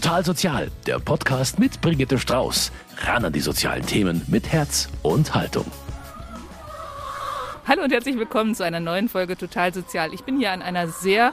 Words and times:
Total 0.00 0.24
Sozial, 0.24 0.70
der 0.86 1.00
Podcast 1.00 1.58
mit 1.58 1.80
Brigitte 1.80 2.20
Strauß. 2.20 2.70
Ran 2.98 3.24
an 3.24 3.32
die 3.32 3.40
sozialen 3.40 3.84
Themen 3.84 4.24
mit 4.28 4.46
Herz 4.46 4.88
und 5.02 5.34
Haltung. 5.34 5.64
Hallo 7.66 7.82
und 7.82 7.90
herzlich 7.90 8.16
willkommen 8.16 8.54
zu 8.54 8.62
einer 8.62 8.78
neuen 8.78 9.08
Folge 9.08 9.36
Total 9.36 9.74
Sozial. 9.74 10.14
Ich 10.14 10.22
bin 10.22 10.38
hier 10.38 10.52
an 10.52 10.62
einer 10.62 10.86
sehr 10.86 11.32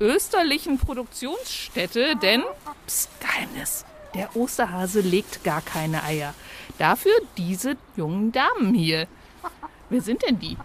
österlichen 0.00 0.76
Produktionsstätte, 0.76 2.16
denn, 2.16 2.42
pst, 2.86 3.08
Geheimnis, 3.20 3.86
der 4.14 4.36
Osterhase 4.36 5.00
legt 5.00 5.42
gar 5.42 5.62
keine 5.62 6.04
Eier. 6.04 6.34
Dafür 6.76 7.14
diese 7.38 7.78
jungen 7.96 8.32
Damen 8.32 8.74
hier. 8.74 9.06
Wer 9.88 10.02
sind 10.02 10.20
denn 10.28 10.38
die? 10.38 10.58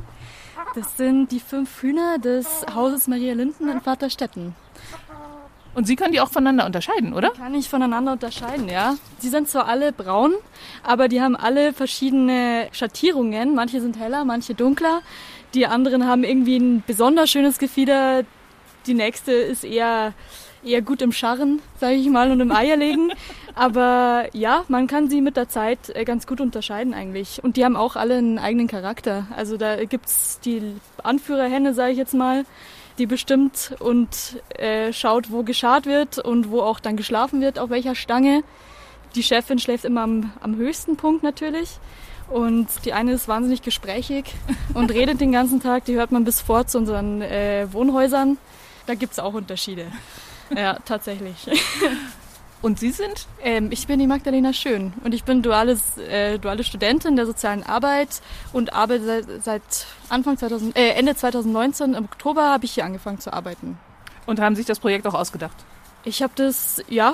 Das 0.75 0.97
sind 0.97 1.31
die 1.31 1.39
fünf 1.39 1.81
Hühner 1.81 2.17
des 2.17 2.65
Hauses 2.75 3.07
Maria 3.07 3.33
Linden 3.33 3.69
in 3.69 3.79
Vaterstetten. 3.79 4.55
Und 5.79 5.85
Sie 5.85 5.95
können 5.95 6.11
die 6.11 6.19
auch 6.19 6.27
voneinander 6.27 6.65
unterscheiden, 6.65 7.13
oder? 7.13 7.29
Kann 7.29 7.55
ich 7.55 7.69
voneinander 7.69 8.11
unterscheiden, 8.11 8.67
ja. 8.67 8.97
Die 9.23 9.29
sind 9.29 9.47
zwar 9.47 9.69
alle 9.69 9.93
braun, 9.93 10.33
aber 10.83 11.07
die 11.07 11.21
haben 11.21 11.37
alle 11.37 11.71
verschiedene 11.71 12.67
Schattierungen. 12.73 13.55
Manche 13.55 13.79
sind 13.79 13.97
heller, 13.97 14.25
manche 14.25 14.55
dunkler. 14.55 14.99
Die 15.53 15.67
anderen 15.67 16.05
haben 16.05 16.25
irgendwie 16.25 16.57
ein 16.57 16.83
besonders 16.85 17.29
schönes 17.29 17.59
Gefieder. 17.59 18.25
Die 18.87 18.93
nächste 18.93 19.31
ist 19.31 19.63
eher, 19.63 20.11
eher 20.65 20.81
gut 20.81 21.01
im 21.01 21.13
Scharren, 21.13 21.61
sage 21.79 21.95
ich 21.95 22.09
mal, 22.09 22.29
und 22.29 22.41
im 22.41 22.51
Eierlegen. 22.51 23.13
aber 23.55 24.25
ja, 24.33 24.65
man 24.67 24.87
kann 24.87 25.09
sie 25.09 25.21
mit 25.21 25.37
der 25.37 25.47
Zeit 25.47 25.95
äh, 25.95 26.03
ganz 26.03 26.27
gut 26.27 26.41
unterscheiden 26.41 26.93
eigentlich. 26.93 27.41
Und 27.41 27.55
die 27.55 27.63
haben 27.63 27.77
auch 27.77 27.95
alle 27.95 28.17
einen 28.17 28.37
eigenen 28.37 28.67
Charakter. 28.67 29.27
Also 29.33 29.55
da 29.55 29.85
gibt's 29.85 30.41
die 30.41 30.61
Anführerhenne, 31.03 31.73
sage 31.73 31.93
ich 31.93 31.97
jetzt 31.97 32.13
mal 32.13 32.43
die 32.99 33.05
bestimmt 33.05 33.75
und 33.79 34.41
äh, 34.49 34.93
schaut, 34.93 35.31
wo 35.31 35.43
geschart 35.43 35.85
wird 35.85 36.19
und 36.19 36.51
wo 36.51 36.61
auch 36.61 36.79
dann 36.79 36.97
geschlafen 36.97 37.41
wird, 37.41 37.57
auf 37.57 37.69
welcher 37.69 37.95
Stange. 37.95 38.43
Die 39.15 39.23
Chefin 39.23 39.57
schläft 39.57 39.85
immer 39.85 40.01
am, 40.01 40.31
am 40.41 40.55
höchsten 40.57 40.97
Punkt 40.97 41.23
natürlich. 41.23 41.79
Und 42.29 42.67
die 42.85 42.93
eine 42.93 43.13
ist 43.13 43.27
wahnsinnig 43.27 43.63
gesprächig 43.63 44.35
und 44.75 44.91
redet 44.91 45.19
den 45.19 45.31
ganzen 45.31 45.61
Tag. 45.61 45.85
Die 45.85 45.95
hört 45.95 46.11
man 46.11 46.25
bis 46.25 46.41
vor 46.41 46.67
zu 46.67 46.77
unseren 46.77 47.21
äh, 47.21 47.67
Wohnhäusern. 47.71 48.37
Da 48.85 48.93
gibt 48.93 49.13
es 49.13 49.19
auch 49.19 49.33
Unterschiede. 49.33 49.85
Ja, 50.55 50.77
tatsächlich. 50.85 51.35
Und 52.61 52.77
Sie 52.77 52.91
sind? 52.91 53.27
Ähm, 53.41 53.69
ich 53.71 53.87
bin 53.87 53.99
die 53.99 54.07
Magdalena 54.07 54.51
Schön 54.51 54.91
und 55.03 55.13
ich 55.13 55.23
bin 55.23 55.41
duales, 55.41 55.97
äh, 55.97 56.39
duale 56.39 56.65
Studentin 56.65 57.15
der 57.15 57.25
sozialen 57.25 57.63
Arbeit 57.63 58.21
und 58.51 58.73
arbeite 58.73 59.05
seit, 59.05 59.43
seit 59.43 59.87
Anfang 60.09 60.37
2000, 60.37 60.75
äh, 60.75 60.89
Ende 60.89 61.15
2019, 61.15 61.93
im 61.93 62.05
Oktober 62.05 62.49
habe 62.49 62.65
ich 62.65 62.73
hier 62.73 62.83
angefangen 62.83 63.19
zu 63.19 63.31
arbeiten. 63.31 63.77
Und 64.25 64.41
haben 64.41 64.55
sich 64.55 64.65
das 64.65 64.79
Projekt 64.79 65.07
auch 65.07 65.13
ausgedacht? 65.13 65.55
Ich 66.03 66.21
habe 66.21 66.33
das, 66.35 66.83
ja, 66.89 67.13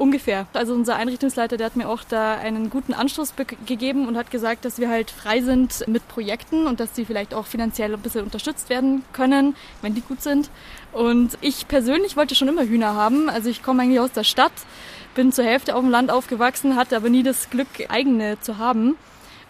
Ungefähr. 0.00 0.46
Also 0.54 0.72
unser 0.72 0.96
Einrichtungsleiter, 0.96 1.58
der 1.58 1.66
hat 1.66 1.76
mir 1.76 1.86
auch 1.86 2.02
da 2.08 2.32
einen 2.32 2.70
guten 2.70 2.94
Anstoß 2.94 3.34
gegeben 3.66 4.08
und 4.08 4.16
hat 4.16 4.30
gesagt, 4.30 4.64
dass 4.64 4.78
wir 4.78 4.88
halt 4.88 5.10
frei 5.10 5.42
sind 5.42 5.86
mit 5.88 6.08
Projekten 6.08 6.66
und 6.66 6.80
dass 6.80 6.96
sie 6.96 7.04
vielleicht 7.04 7.34
auch 7.34 7.44
finanziell 7.44 7.92
ein 7.92 8.00
bisschen 8.00 8.24
unterstützt 8.24 8.70
werden 8.70 9.04
können, 9.12 9.54
wenn 9.82 9.94
die 9.94 10.00
gut 10.00 10.22
sind. 10.22 10.48
Und 10.92 11.36
ich 11.42 11.68
persönlich 11.68 12.16
wollte 12.16 12.34
schon 12.34 12.48
immer 12.48 12.64
Hühner 12.64 12.94
haben. 12.94 13.28
Also 13.28 13.50
ich 13.50 13.62
komme 13.62 13.82
eigentlich 13.82 14.00
aus 14.00 14.12
der 14.12 14.24
Stadt, 14.24 14.54
bin 15.14 15.32
zur 15.32 15.44
Hälfte 15.44 15.74
auf 15.74 15.82
dem 15.82 15.90
Land 15.90 16.10
aufgewachsen, 16.10 16.76
hatte 16.76 16.96
aber 16.96 17.10
nie 17.10 17.22
das 17.22 17.50
Glück, 17.50 17.68
eigene 17.90 18.40
zu 18.40 18.56
haben. 18.56 18.96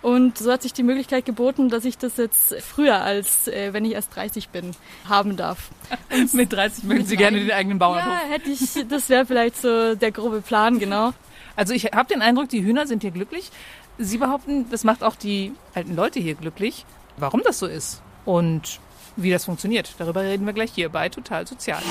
Und 0.03 0.39
so 0.39 0.51
hat 0.51 0.63
sich 0.63 0.73
die 0.73 0.83
Möglichkeit 0.83 1.27
geboten, 1.27 1.69
dass 1.69 1.85
ich 1.85 1.99
das 1.99 2.17
jetzt 2.17 2.55
früher 2.63 3.03
als 3.03 3.49
äh, 3.49 3.73
wenn 3.73 3.85
ich 3.85 3.93
erst 3.93 4.15
30 4.17 4.49
bin, 4.49 4.73
haben 5.09 5.37
darf. 5.37 5.71
Und 6.11 6.33
mit 6.35 6.53
30 6.53 6.85
möchten 6.85 7.07
Sie 7.07 7.17
gerne 7.17 7.39
den 7.39 7.51
eigenen 7.51 7.79
Bauernhof? 7.79 8.13
Ja, 8.13 8.29
hätte 8.29 8.51
ich, 8.51 8.89
das 8.89 9.09
wäre 9.09 9.27
vielleicht 9.27 9.61
so 9.61 9.95
der 9.95 10.11
grobe 10.11 10.41
Plan, 10.41 10.79
genau. 10.79 11.13
Also 11.57 11.75
ich 11.75 11.87
habe 11.87 12.09
den 12.09 12.23
Eindruck, 12.23 12.49
die 12.49 12.65
Hühner 12.65 12.87
sind 12.87 13.03
hier 13.03 13.11
glücklich. 13.11 13.51
Sie 13.99 14.17
behaupten, 14.17 14.71
das 14.71 14.85
macht 14.85 15.03
auch 15.03 15.17
die 15.17 15.53
alten 15.75 15.95
Leute 15.95 16.21
hier 16.21 16.35
glücklich. 16.35 16.87
Warum 17.19 17.43
das 17.45 17.59
so 17.59 17.67
ist 17.67 18.01
und 18.25 18.81
wie 19.17 19.31
das 19.31 19.45
funktioniert, 19.45 19.93
darüber 19.99 20.23
reden 20.23 20.47
wir 20.47 20.55
gleich 20.55 20.71
hier 20.73 20.89
bei 20.89 21.11
Total 21.11 21.47
Sozial. 21.47 21.83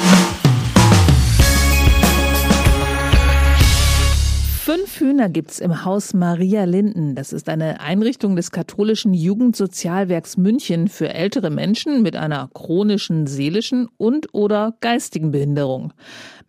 Fünf 4.62 5.00
Hühner 5.00 5.30
gibt's 5.30 5.60
im 5.60 5.86
Haus 5.86 6.14
Maria 6.14 6.66
Linden. 6.66 7.16
Das 7.16 7.32
ist 7.32 7.48
eine 7.48 7.80
Einrichtung 7.80 8.36
des 8.36 8.52
katholischen 8.52 9.14
Jugendsozialwerks 9.14 10.36
München 10.36 10.90
für 10.90 11.10
ältere 11.12 11.50
Menschen 11.50 12.04
mit 12.04 12.18
einer 12.18 12.50
chronischen 12.54 13.26
seelischen 13.26 13.88
und 13.98 14.34
oder 14.34 14.76
geistigen 14.82 15.32
Behinderung. 15.32 15.94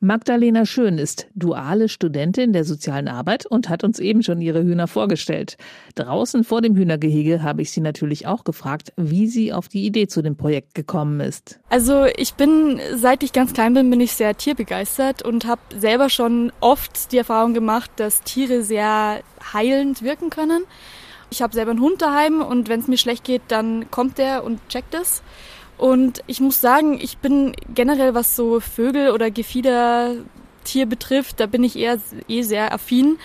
Magdalena 0.03 0.65
Schön 0.65 0.97
ist 0.97 1.27
duale 1.35 1.91
Studentin 1.91 2.55
der 2.55 2.65
sozialen 2.65 3.07
Arbeit 3.07 3.45
und 3.45 3.69
hat 3.69 3.85
uns 3.85 3.99
eben 3.99 4.23
schon 4.23 4.41
ihre 4.41 4.63
Hühner 4.63 4.89
vorgestellt. 4.89 5.59
Draußen 5.95 6.43
vor 6.43 6.63
dem 6.63 6.75
Hühnergehege 6.75 7.43
habe 7.43 7.61
ich 7.61 7.71
sie 7.71 7.83
natürlich 7.83 8.27
auch 8.27 8.45
gefragt, 8.45 8.95
wie 8.97 9.27
sie 9.27 9.53
auf 9.53 9.69
die 9.69 9.85
Idee 9.85 10.07
zu 10.07 10.23
dem 10.23 10.37
Projekt 10.37 10.75
gekommen 10.75 11.21
ist. 11.21 11.61
Also 11.69 12.07
ich 12.17 12.33
bin, 12.33 12.81
seit 12.97 13.23
ich 13.23 13.35
ganz 13.35 13.53
klein 13.53 13.75
bin, 13.75 13.91
bin 13.91 14.01
ich 14.01 14.13
sehr 14.13 14.35
tierbegeistert 14.35 15.23
und 15.23 15.45
habe 15.45 15.61
selber 15.79 16.09
schon 16.09 16.51
oft 16.61 17.13
die 17.13 17.19
Erfahrung 17.19 17.53
gemacht, 17.53 17.91
dass 17.97 18.23
Tiere 18.23 18.63
sehr 18.63 19.21
heilend 19.53 20.01
wirken 20.01 20.31
können. 20.31 20.63
Ich 21.31 21.43
habe 21.43 21.53
selber 21.53 21.73
einen 21.73 21.81
Hund 21.81 22.01
daheim 22.01 22.41
und 22.41 22.71
wenn 22.71 22.81
es 22.81 22.89
mir 22.89 22.97
schlecht 22.97 23.25
geht, 23.25 23.43
dann 23.49 23.91
kommt 23.91 24.17
der 24.17 24.45
und 24.45 24.67
checkt 24.71 24.95
es. 24.95 25.23
Und 25.81 26.23
ich 26.27 26.41
muss 26.41 26.61
sagen, 26.61 26.99
ich 27.01 27.17
bin 27.17 27.55
generell, 27.75 28.13
was 28.13 28.37
so 28.37 28.61
Vögel 28.61 29.13
oder 29.13 29.31
Gefiedertier 29.31 30.85
betrifft, 30.85 31.41
da 31.41 31.47
bin 31.47 31.65
ich 31.65 31.75
eher 31.79 31.99
eh 32.29 32.43
sehr 32.43 32.75
affin 32.75 33.17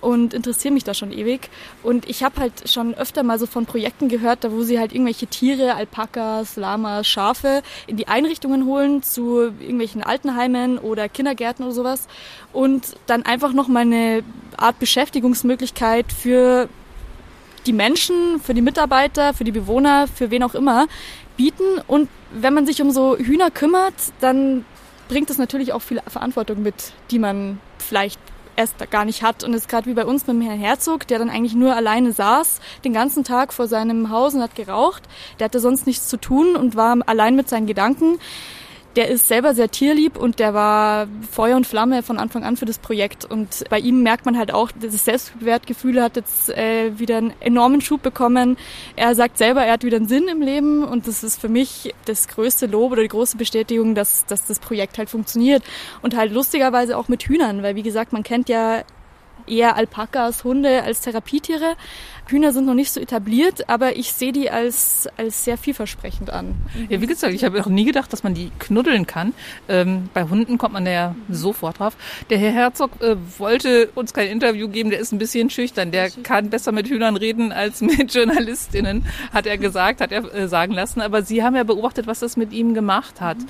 und 0.00 0.34
interessiere 0.34 0.74
mich 0.74 0.82
da 0.82 0.92
schon 0.92 1.12
ewig. 1.12 1.50
Und 1.84 2.10
ich 2.10 2.24
habe 2.24 2.40
halt 2.40 2.68
schon 2.68 2.94
öfter 2.94 3.22
mal 3.22 3.38
so 3.38 3.46
von 3.46 3.64
Projekten 3.64 4.08
gehört, 4.08 4.42
da 4.42 4.50
wo 4.50 4.62
sie 4.62 4.80
halt 4.80 4.92
irgendwelche 4.92 5.28
Tiere, 5.28 5.76
Alpakas, 5.76 6.56
Lamas, 6.56 7.06
Schafe 7.06 7.62
in 7.86 7.96
die 7.96 8.08
Einrichtungen 8.08 8.66
holen 8.66 9.04
zu 9.04 9.42
irgendwelchen 9.60 10.02
Altenheimen 10.02 10.78
oder 10.78 11.08
Kindergärten 11.08 11.64
oder 11.64 11.74
sowas 11.74 12.08
und 12.52 12.96
dann 13.06 13.24
einfach 13.24 13.52
noch 13.52 13.68
mal 13.68 13.82
eine 13.82 14.24
Art 14.56 14.80
Beschäftigungsmöglichkeit 14.80 16.12
für 16.12 16.68
die 17.66 17.72
Menschen, 17.72 18.40
für 18.42 18.54
die 18.54 18.62
Mitarbeiter, 18.62 19.32
für 19.32 19.44
die 19.44 19.52
Bewohner, 19.52 20.08
für 20.08 20.32
wen 20.32 20.42
auch 20.42 20.56
immer 20.56 20.88
bieten. 21.40 21.80
Und 21.86 22.10
wenn 22.32 22.52
man 22.52 22.66
sich 22.66 22.82
um 22.82 22.90
so 22.90 23.16
Hühner 23.16 23.50
kümmert, 23.50 23.94
dann 24.20 24.66
bringt 25.08 25.30
es 25.30 25.38
natürlich 25.38 25.72
auch 25.72 25.80
viel 25.80 26.02
Verantwortung 26.06 26.62
mit, 26.62 26.92
die 27.10 27.18
man 27.18 27.58
vielleicht 27.78 28.20
erst 28.56 28.90
gar 28.90 29.06
nicht 29.06 29.22
hat. 29.22 29.42
Und 29.42 29.54
es 29.54 29.62
ist 29.62 29.68
gerade 29.68 29.88
wie 29.88 29.94
bei 29.94 30.04
uns 30.04 30.26
mit 30.26 30.36
dem 30.36 30.42
Herrn 30.42 30.58
Herzog, 30.58 31.06
der 31.06 31.18
dann 31.18 31.30
eigentlich 31.30 31.54
nur 31.54 31.74
alleine 31.74 32.12
saß, 32.12 32.60
den 32.84 32.92
ganzen 32.92 33.24
Tag 33.24 33.54
vor 33.54 33.68
seinem 33.68 34.10
Haus 34.10 34.34
und 34.34 34.42
hat 34.42 34.54
geraucht. 34.54 35.04
Der 35.38 35.46
hatte 35.46 35.60
sonst 35.60 35.86
nichts 35.86 36.08
zu 36.08 36.18
tun 36.18 36.56
und 36.56 36.76
war 36.76 36.98
allein 37.06 37.36
mit 37.36 37.48
seinen 37.48 37.66
Gedanken 37.66 38.18
der 38.96 39.08
ist 39.08 39.28
selber 39.28 39.54
sehr 39.54 39.70
tierlieb 39.70 40.16
und 40.16 40.38
der 40.38 40.54
war 40.54 41.06
Feuer 41.30 41.56
und 41.56 41.66
Flamme 41.66 42.02
von 42.02 42.18
Anfang 42.18 42.44
an 42.44 42.56
für 42.56 42.64
das 42.64 42.78
Projekt. 42.78 43.24
Und 43.24 43.64
bei 43.70 43.78
ihm 43.78 44.02
merkt 44.02 44.26
man 44.26 44.36
halt 44.36 44.52
auch, 44.52 44.70
das 44.72 45.04
Selbstwertgefühl 45.04 46.02
hat 46.02 46.16
jetzt 46.16 46.50
äh, 46.50 46.98
wieder 46.98 47.18
einen 47.18 47.32
enormen 47.40 47.80
Schub 47.80 48.02
bekommen. 48.02 48.56
Er 48.96 49.14
sagt 49.14 49.38
selber, 49.38 49.64
er 49.64 49.74
hat 49.74 49.84
wieder 49.84 49.96
einen 49.96 50.08
Sinn 50.08 50.28
im 50.28 50.42
Leben 50.42 50.84
und 50.84 51.06
das 51.06 51.22
ist 51.22 51.40
für 51.40 51.48
mich 51.48 51.94
das 52.04 52.28
größte 52.28 52.66
Lob 52.66 52.92
oder 52.92 53.02
die 53.02 53.08
große 53.08 53.36
Bestätigung, 53.36 53.94
dass, 53.94 54.26
dass 54.26 54.46
das 54.46 54.58
Projekt 54.58 54.98
halt 54.98 55.08
funktioniert. 55.08 55.62
Und 56.02 56.16
halt 56.16 56.32
lustigerweise 56.32 56.96
auch 56.96 57.08
mit 57.08 57.22
Hühnern, 57.22 57.62
weil 57.62 57.76
wie 57.76 57.82
gesagt, 57.82 58.12
man 58.12 58.22
kennt 58.22 58.48
ja 58.48 58.82
eher 59.46 59.76
Alpakas, 59.76 60.44
Hunde 60.44 60.82
als 60.82 61.00
Therapietiere. 61.00 61.76
Hühner 62.30 62.52
sind 62.52 62.66
noch 62.66 62.74
nicht 62.74 62.92
so 62.92 63.00
etabliert, 63.00 63.68
aber 63.68 63.96
ich 63.96 64.12
sehe 64.12 64.32
die 64.32 64.50
als, 64.50 65.08
als 65.16 65.44
sehr 65.44 65.58
vielversprechend 65.58 66.30
an. 66.30 66.54
Ja, 66.88 67.00
wie 67.00 67.06
gesagt, 67.06 67.34
ich 67.34 67.44
habe 67.44 67.60
auch 67.60 67.66
nie 67.66 67.84
gedacht, 67.84 68.12
dass 68.12 68.22
man 68.22 68.34
die 68.34 68.50
knuddeln 68.58 69.06
kann. 69.06 69.34
Ähm, 69.68 70.08
bei 70.14 70.24
Hunden 70.24 70.58
kommt 70.58 70.72
man 70.74 70.84
da 70.84 70.90
ja 70.90 71.14
sofort 71.28 71.80
drauf. 71.80 71.96
Der 72.30 72.38
Herr 72.38 72.52
Herzog 72.52 72.92
äh, 73.00 73.16
wollte 73.38 73.90
uns 73.94 74.14
kein 74.14 74.28
Interview 74.28 74.68
geben, 74.68 74.90
der 74.90 75.00
ist 75.00 75.12
ein 75.12 75.18
bisschen 75.18 75.50
schüchtern. 75.50 75.90
Der 75.90 76.10
kann 76.10 76.50
besser 76.50 76.72
mit 76.72 76.88
Hühnern 76.88 77.16
reden 77.16 77.52
als 77.52 77.80
mit 77.80 78.14
Journalistinnen, 78.14 79.04
hat 79.32 79.46
er 79.46 79.58
gesagt, 79.58 80.00
hat 80.00 80.12
er 80.12 80.32
äh, 80.32 80.48
sagen 80.48 80.72
lassen. 80.72 81.00
Aber 81.00 81.22
Sie 81.22 81.42
haben 81.42 81.56
ja 81.56 81.64
beobachtet, 81.64 82.06
was 82.06 82.20
das 82.20 82.36
mit 82.36 82.52
ihm 82.52 82.74
gemacht 82.74 83.20
hat. 83.20 83.38
Mhm. 83.38 83.48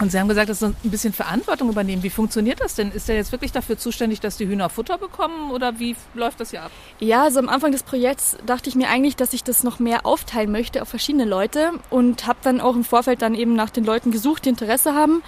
Und 0.00 0.12
Sie 0.12 0.20
haben 0.20 0.28
gesagt, 0.28 0.48
dass 0.48 0.60
Sie 0.60 0.66
ein 0.66 0.76
bisschen 0.84 1.12
Verantwortung 1.12 1.70
übernehmen. 1.70 2.04
Wie 2.04 2.10
funktioniert 2.10 2.60
das 2.60 2.76
denn? 2.76 2.92
Ist 2.92 3.08
er 3.08 3.16
jetzt 3.16 3.32
wirklich 3.32 3.50
dafür 3.50 3.78
zuständig, 3.78 4.20
dass 4.20 4.36
die 4.36 4.46
Hühner 4.46 4.68
Futter 4.68 4.96
bekommen 4.96 5.50
oder 5.50 5.80
wie 5.80 5.96
läuft 6.14 6.38
das 6.38 6.50
hier 6.50 6.62
ab? 6.62 6.70
Ja, 7.00 7.24
also 7.24 7.40
am 7.40 7.48
Anfang 7.48 7.72
des 7.72 7.82
Projekts 7.82 8.36
dachte 8.46 8.68
ich 8.68 8.76
mir 8.76 8.90
eigentlich, 8.90 9.16
dass 9.16 9.32
ich 9.32 9.42
das 9.42 9.64
noch 9.64 9.80
mehr 9.80 10.06
aufteilen 10.06 10.52
möchte 10.52 10.82
auf 10.82 10.88
verschiedene 10.88 11.24
Leute 11.24 11.72
und 11.90 12.28
habe 12.28 12.38
dann 12.42 12.60
auch 12.60 12.76
im 12.76 12.84
Vorfeld 12.84 13.22
dann 13.22 13.34
eben 13.34 13.56
nach 13.56 13.70
den 13.70 13.84
Leuten 13.84 14.12
gesucht, 14.12 14.44
die 14.44 14.50
Interesse 14.50 14.94
haben. 14.94 15.20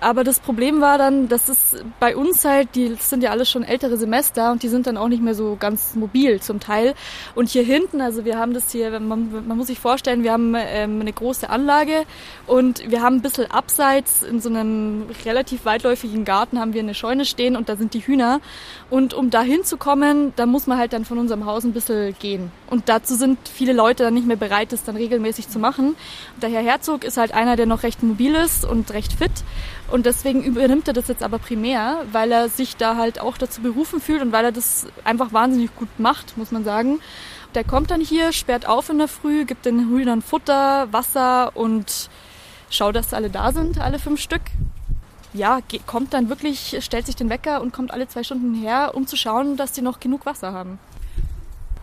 Aber 0.00 0.24
das 0.24 0.40
Problem 0.40 0.82
war 0.82 0.98
dann, 0.98 1.28
dass 1.28 1.48
es 1.48 1.76
bei 1.98 2.14
uns 2.14 2.44
halt, 2.44 2.74
die 2.74 2.96
sind 3.00 3.22
ja 3.22 3.30
alles 3.30 3.50
schon 3.50 3.64
ältere 3.64 3.96
Semester 3.96 4.52
und 4.52 4.62
die 4.62 4.68
sind 4.68 4.86
dann 4.86 4.98
auch 4.98 5.08
nicht 5.08 5.22
mehr 5.22 5.34
so 5.34 5.56
ganz 5.58 5.94
mobil 5.94 6.40
zum 6.40 6.60
Teil. 6.60 6.94
Und 7.34 7.48
hier 7.48 7.62
hinten, 7.62 8.02
also 8.02 8.26
wir 8.26 8.38
haben 8.38 8.52
das 8.52 8.70
hier, 8.72 8.90
man, 9.00 9.46
man 9.46 9.56
muss 9.56 9.68
sich 9.68 9.80
vorstellen, 9.80 10.22
wir 10.22 10.32
haben 10.32 10.54
ähm, 10.54 11.00
eine 11.00 11.14
große 11.14 11.48
Anlage 11.48 12.04
und 12.46 12.90
wir 12.90 13.00
haben 13.00 13.16
ein 13.16 13.22
bisschen 13.22 13.50
abseits 13.50 14.17
in 14.22 14.40
so 14.40 14.48
einem 14.48 15.06
relativ 15.24 15.64
weitläufigen 15.64 16.24
Garten 16.24 16.58
haben 16.58 16.72
wir 16.72 16.82
eine 16.82 16.94
Scheune 16.94 17.24
stehen 17.24 17.56
und 17.56 17.68
da 17.68 17.76
sind 17.76 17.94
die 17.94 18.00
Hühner. 18.00 18.40
Und 18.90 19.14
um 19.14 19.30
da 19.30 19.42
hinzukommen, 19.42 20.32
da 20.36 20.46
muss 20.46 20.66
man 20.66 20.78
halt 20.78 20.92
dann 20.92 21.04
von 21.04 21.18
unserem 21.18 21.46
Haus 21.46 21.64
ein 21.64 21.72
bisschen 21.72 22.14
gehen. 22.18 22.50
Und 22.68 22.88
dazu 22.88 23.14
sind 23.14 23.38
viele 23.48 23.72
Leute 23.72 24.02
dann 24.04 24.14
nicht 24.14 24.26
mehr 24.26 24.36
bereit, 24.36 24.72
das 24.72 24.84
dann 24.84 24.96
regelmäßig 24.96 25.48
zu 25.48 25.58
machen. 25.58 25.96
Der 26.40 26.50
Herr 26.50 26.62
Herzog 26.62 27.04
ist 27.04 27.16
halt 27.16 27.32
einer, 27.32 27.56
der 27.56 27.66
noch 27.66 27.82
recht 27.82 28.02
mobil 28.02 28.34
ist 28.34 28.64
und 28.64 28.90
recht 28.92 29.14
fit. 29.14 29.30
Und 29.90 30.06
deswegen 30.06 30.42
übernimmt 30.42 30.88
er 30.88 30.94
das 30.94 31.08
jetzt 31.08 31.22
aber 31.22 31.38
primär, 31.38 32.04
weil 32.12 32.30
er 32.30 32.48
sich 32.48 32.76
da 32.76 32.96
halt 32.96 33.20
auch 33.20 33.38
dazu 33.38 33.62
berufen 33.62 34.00
fühlt 34.00 34.22
und 34.22 34.32
weil 34.32 34.44
er 34.44 34.52
das 34.52 34.86
einfach 35.04 35.32
wahnsinnig 35.32 35.74
gut 35.76 35.88
macht, 35.98 36.36
muss 36.36 36.50
man 36.50 36.64
sagen. 36.64 37.00
Der 37.54 37.64
kommt 37.64 37.90
dann 37.90 38.00
hier, 38.00 38.32
sperrt 38.32 38.68
auf 38.68 38.90
in 38.90 38.98
der 38.98 39.08
Früh, 39.08 39.46
gibt 39.46 39.64
den 39.64 39.88
Hühnern 39.88 40.20
Futter, 40.20 40.92
Wasser 40.92 41.56
und 41.56 42.10
schaut, 42.70 42.96
dass 42.96 43.14
alle 43.14 43.30
da 43.30 43.52
sind, 43.52 43.78
alle 43.78 43.98
fünf 43.98 44.20
Stück. 44.20 44.42
Ja, 45.34 45.60
kommt 45.86 46.14
dann 46.14 46.28
wirklich, 46.28 46.78
stellt 46.80 47.06
sich 47.06 47.16
den 47.16 47.28
Wecker 47.28 47.60
und 47.60 47.72
kommt 47.72 47.90
alle 47.92 48.08
zwei 48.08 48.22
Stunden 48.22 48.54
her, 48.54 48.92
um 48.94 49.06
zu 49.06 49.16
schauen, 49.16 49.56
dass 49.56 49.72
die 49.72 49.82
noch 49.82 50.00
genug 50.00 50.26
Wasser 50.26 50.52
haben. 50.52 50.78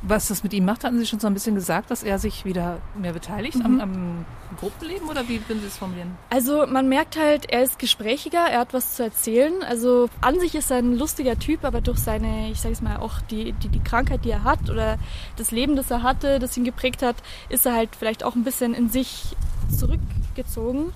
Was 0.07 0.28
das 0.28 0.44
mit 0.44 0.54
ihm 0.54 0.66
macht, 0.66 0.84
hatten 0.84 1.00
Sie 1.00 1.06
schon 1.06 1.19
so 1.19 1.28
ein 1.28 1.34
bisschen 1.34 1.56
gesagt, 1.56 1.90
dass 1.90 2.04
er 2.04 2.19
sich 2.19 2.46
wieder 2.46 2.80
mehr 2.96 3.13
beteiligt 3.13 3.57
mhm. 3.57 3.66
am, 3.66 3.81
am, 3.81 4.25
Gruppenleben 4.60 5.10
oder 5.10 5.28
wie 5.28 5.42
würden 5.48 5.60
Sie 5.60 5.68
es 5.68 5.78
formulieren? 5.78 6.18
Also 6.30 6.66
man 6.68 6.88
merkt 6.88 7.18
halt, 7.18 7.50
er 7.50 7.63
ist 7.63 7.80
gesprächiger, 7.80 8.40
er 8.40 8.60
hat 8.60 8.74
was 8.74 8.96
zu 8.96 9.04
erzählen. 9.04 9.63
Also 9.68 10.10
an 10.22 10.40
sich 10.40 10.56
ist 10.56 10.72
er 10.72 10.78
ein 10.78 10.98
lustiger 10.98 11.38
Typ, 11.38 11.66
aber 11.66 11.81
durch 11.81 11.98
seine, 11.98 12.52
ich 12.52 12.62
sage 12.62 12.74
es 12.74 12.81
mal, 12.81 12.98
auch 12.98 13.19
die, 13.22 13.54
die, 13.54 13.69
die 13.69 13.84
Krankheit, 13.84 14.24
die 14.24 14.30
er 14.30 14.44
hat 14.44 14.69
oder 14.69 14.98
das 15.36 15.52
Leben, 15.52 15.75
das 15.75 15.92
er 15.92 16.04
hatte, 16.04 16.40
das 16.40 16.56
ihn 16.56 16.63
geprägt 16.63 17.01
hat, 17.01 17.16
ist 17.50 17.66
er 17.66 17.74
halt 17.74 17.96
vielleicht 17.98 18.24
auch 18.24 18.36
ein 18.36 18.44
bisschen 18.44 18.74
in 18.74 18.90
sich 18.90 19.36
zurückgezogen 19.75 20.94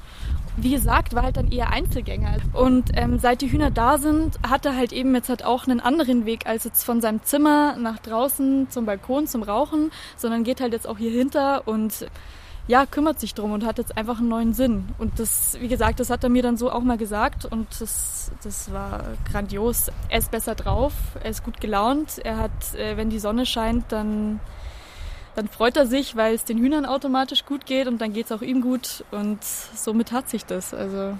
wie 0.62 0.72
gesagt, 0.72 1.16
war 1.16 1.24
halt 1.24 1.38
dann 1.38 1.52
eher 1.52 1.72
Einzelgänger. 1.72 2.38
Und 2.54 2.92
ähm, 2.94 3.20
seit 3.20 3.42
die 3.42 3.52
Hühner 3.52 3.72
da 3.72 3.98
sind, 3.98 4.40
hat 4.48 4.66
er 4.66 4.76
halt 4.76 4.92
eben 4.92 5.14
jetzt 5.16 5.30
halt 5.30 5.44
auch 5.46 5.68
einen 5.68 5.80
anderen 5.80 6.26
Weg 6.26 6.46
als 6.48 6.64
jetzt 6.64 6.84
von 6.84 7.02
seinem 7.02 7.24
Zimmer 7.24 7.76
nach 7.78 8.00
draußen 8.00 8.70
zum 8.70 8.86
Balkon 8.86 9.28
zum 9.28 9.44
Rauchen, 9.44 9.92
sondern 10.18 10.44
geht 10.44 10.62
halt 10.62 10.74
jetzt 10.74 10.88
auch 10.88 10.98
hier 10.98 11.12
hinter 11.12 11.68
und 11.68 12.08
ja, 12.70 12.86
kümmert 12.86 13.20
sich 13.20 13.34
drum 13.34 13.52
und 13.52 13.66
hat 13.66 13.80
jetzt 13.80 13.98
einfach 13.98 14.20
einen 14.20 14.30
neuen 14.30 14.54
Sinn. 14.54 14.90
Und 15.00 15.20
das, 15.20 15.58
wie 15.60 15.68
gesagt, 15.68 16.00
das 16.00 16.12
hat 16.12 16.24
er 16.24 16.30
mir 16.30 16.44
dann 16.44 16.56
so 16.56 16.72
auch 16.72 16.84
mal 16.84 16.98
gesagt 16.98 17.46
und 17.46 17.68
das, 17.82 18.32
das 18.44 18.72
war 18.72 19.06
grandios. 19.32 19.92
Er 20.08 20.20
ist 20.20 20.30
besser 20.30 20.54
drauf, 20.54 20.94
er 21.24 21.32
ist 21.32 21.44
gut 21.44 21.60
gelaunt, 21.60 22.20
er 22.24 22.38
hat, 22.38 22.76
äh, 22.76 22.96
wenn 22.96 23.10
die 23.10 23.18
Sonne 23.18 23.48
scheint, 23.48 23.92
dann 23.92 24.40
dann 25.40 25.48
freut 25.48 25.78
er 25.78 25.86
sich, 25.86 26.18
weil 26.18 26.36
es 26.36 26.44
den 26.44 26.58
Hühnern 26.58 26.86
automatisch 26.86 27.46
gut 27.46 27.66
geht 27.66 27.88
und 27.88 28.02
dann 28.02 28.12
geht 28.12 28.26
es 28.26 28.32
auch 28.34 28.42
ihm 28.42 28.60
gut 28.60 29.06
und 29.12 29.42
somit 29.42 30.12
hat 30.12 30.30
sich 30.30 30.46
das. 30.46 30.74
Also 30.74 31.18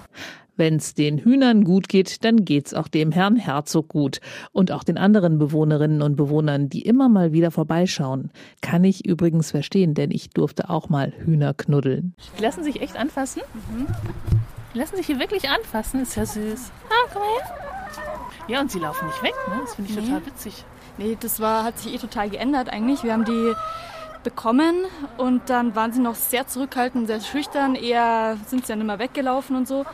wenn 0.56 0.76
es 0.76 0.92
den 0.92 1.16
Hühnern 1.16 1.64
gut 1.64 1.88
geht, 1.88 2.22
dann 2.22 2.44
geht's 2.44 2.74
auch 2.74 2.86
dem 2.86 3.12
Herrn 3.12 3.36
Herzog 3.36 3.88
gut 3.88 4.20
und 4.52 4.72
auch 4.72 4.84
den 4.84 4.98
anderen 4.98 5.38
Bewohnerinnen 5.38 6.02
und 6.02 6.16
Bewohnern, 6.16 6.68
die 6.68 6.82
immer 6.82 7.08
mal 7.08 7.32
wieder 7.32 7.50
vorbeischauen. 7.50 8.30
Kann 8.60 8.84
ich 8.84 9.06
übrigens 9.06 9.52
verstehen, 9.52 9.94
denn 9.94 10.10
ich 10.10 10.28
durfte 10.28 10.68
auch 10.68 10.90
mal 10.90 11.14
Hühner 11.24 11.54
knuddeln. 11.54 12.14
Die 12.36 12.42
lassen 12.42 12.62
sich 12.62 12.82
echt 12.82 12.98
anfassen? 12.98 13.40
Mhm. 13.54 13.86
Die 14.74 14.78
lassen 14.78 14.96
sich 14.96 15.06
hier 15.06 15.18
wirklich 15.18 15.48
anfassen, 15.48 16.02
ist 16.02 16.14
ja 16.14 16.26
süß. 16.26 16.70
Ah, 16.90 17.08
komm 17.10 17.22
mal 17.22 17.28
her. 17.38 17.56
Ja, 18.48 18.60
und 18.60 18.70
sie 18.70 18.80
laufen 18.80 19.06
nicht 19.06 19.22
weg, 19.22 19.34
ne? 19.48 19.60
Das 19.62 19.74
finde 19.76 19.90
ich 19.90 19.96
nee. 19.96 20.02
total 20.02 20.26
witzig. 20.26 20.64
Nee, 20.98 21.16
das 21.18 21.40
war, 21.40 21.64
hat 21.64 21.78
sich 21.78 21.94
eh 21.94 21.98
total 21.98 22.28
geändert 22.28 22.68
eigentlich. 22.68 23.02
Wir 23.02 23.14
haben 23.14 23.24
die 23.24 23.54
bekommen 24.22 24.84
und 25.16 25.50
dann 25.50 25.74
waren 25.74 25.92
sie 25.92 26.00
noch 26.00 26.14
sehr 26.14 26.46
zurückhaltend, 26.46 27.06
sehr 27.06 27.20
schüchtern, 27.20 27.74
eher 27.74 28.36
sind 28.46 28.66
sie 28.66 28.72
ja 28.72 28.76
nicht 28.76 28.86
mehr 28.86 28.98
weggelaufen 28.98 29.56
und 29.56 29.66
so. 29.66 29.84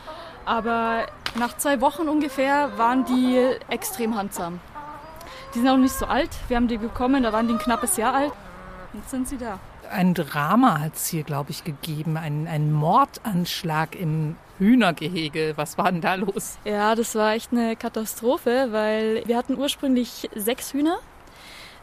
Aber 0.45 1.07
nach 1.37 1.57
zwei 1.57 1.81
Wochen 1.81 2.07
ungefähr 2.07 2.77
waren 2.77 3.05
die 3.05 3.55
extrem 3.69 4.15
handsam. 4.15 4.59
Die 5.53 5.59
sind 5.59 5.67
auch 5.67 5.77
nicht 5.77 5.93
so 5.93 6.05
alt. 6.05 6.29
Wir 6.47 6.57
haben 6.57 6.67
die 6.67 6.77
bekommen, 6.77 7.23
da 7.23 7.33
waren 7.33 7.47
die 7.47 7.53
ein 7.53 7.59
knappes 7.59 7.97
Jahr 7.97 8.13
alt. 8.13 8.33
Jetzt 8.93 9.11
sind 9.11 9.27
sie 9.27 9.37
da. 9.37 9.59
Ein 9.91 10.13
Drama 10.13 10.79
hat 10.79 10.95
es 10.95 11.07
hier, 11.07 11.23
glaube 11.23 11.51
ich, 11.51 11.63
gegeben. 11.63 12.17
Ein, 12.17 12.47
ein 12.47 12.71
Mordanschlag 12.71 13.95
im 13.95 14.35
Hühnergehege. 14.57 15.53
Was 15.55 15.77
war 15.77 15.91
denn 15.91 16.01
da 16.01 16.15
los? 16.15 16.57
Ja, 16.65 16.95
das 16.95 17.15
war 17.15 17.33
echt 17.33 17.51
eine 17.51 17.75
Katastrophe, 17.75 18.67
weil 18.71 19.23
wir 19.25 19.37
hatten 19.37 19.57
ursprünglich 19.57 20.29
sechs 20.35 20.73
Hühner 20.73 20.97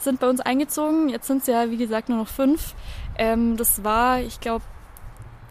sind 0.05 0.21
bei 0.21 0.29
uns 0.29 0.41
eingezogen. 0.41 1.09
Jetzt 1.09 1.27
sind 1.27 1.43
es 1.43 1.47
ja, 1.47 1.71
wie 1.71 1.77
gesagt, 1.77 2.09
nur 2.09 2.19
noch 2.19 2.29
fünf. 2.29 2.75
Ähm, 3.19 3.57
das 3.57 3.85
war, 3.85 4.21
ich 4.21 4.41
glaube, 4.41 4.65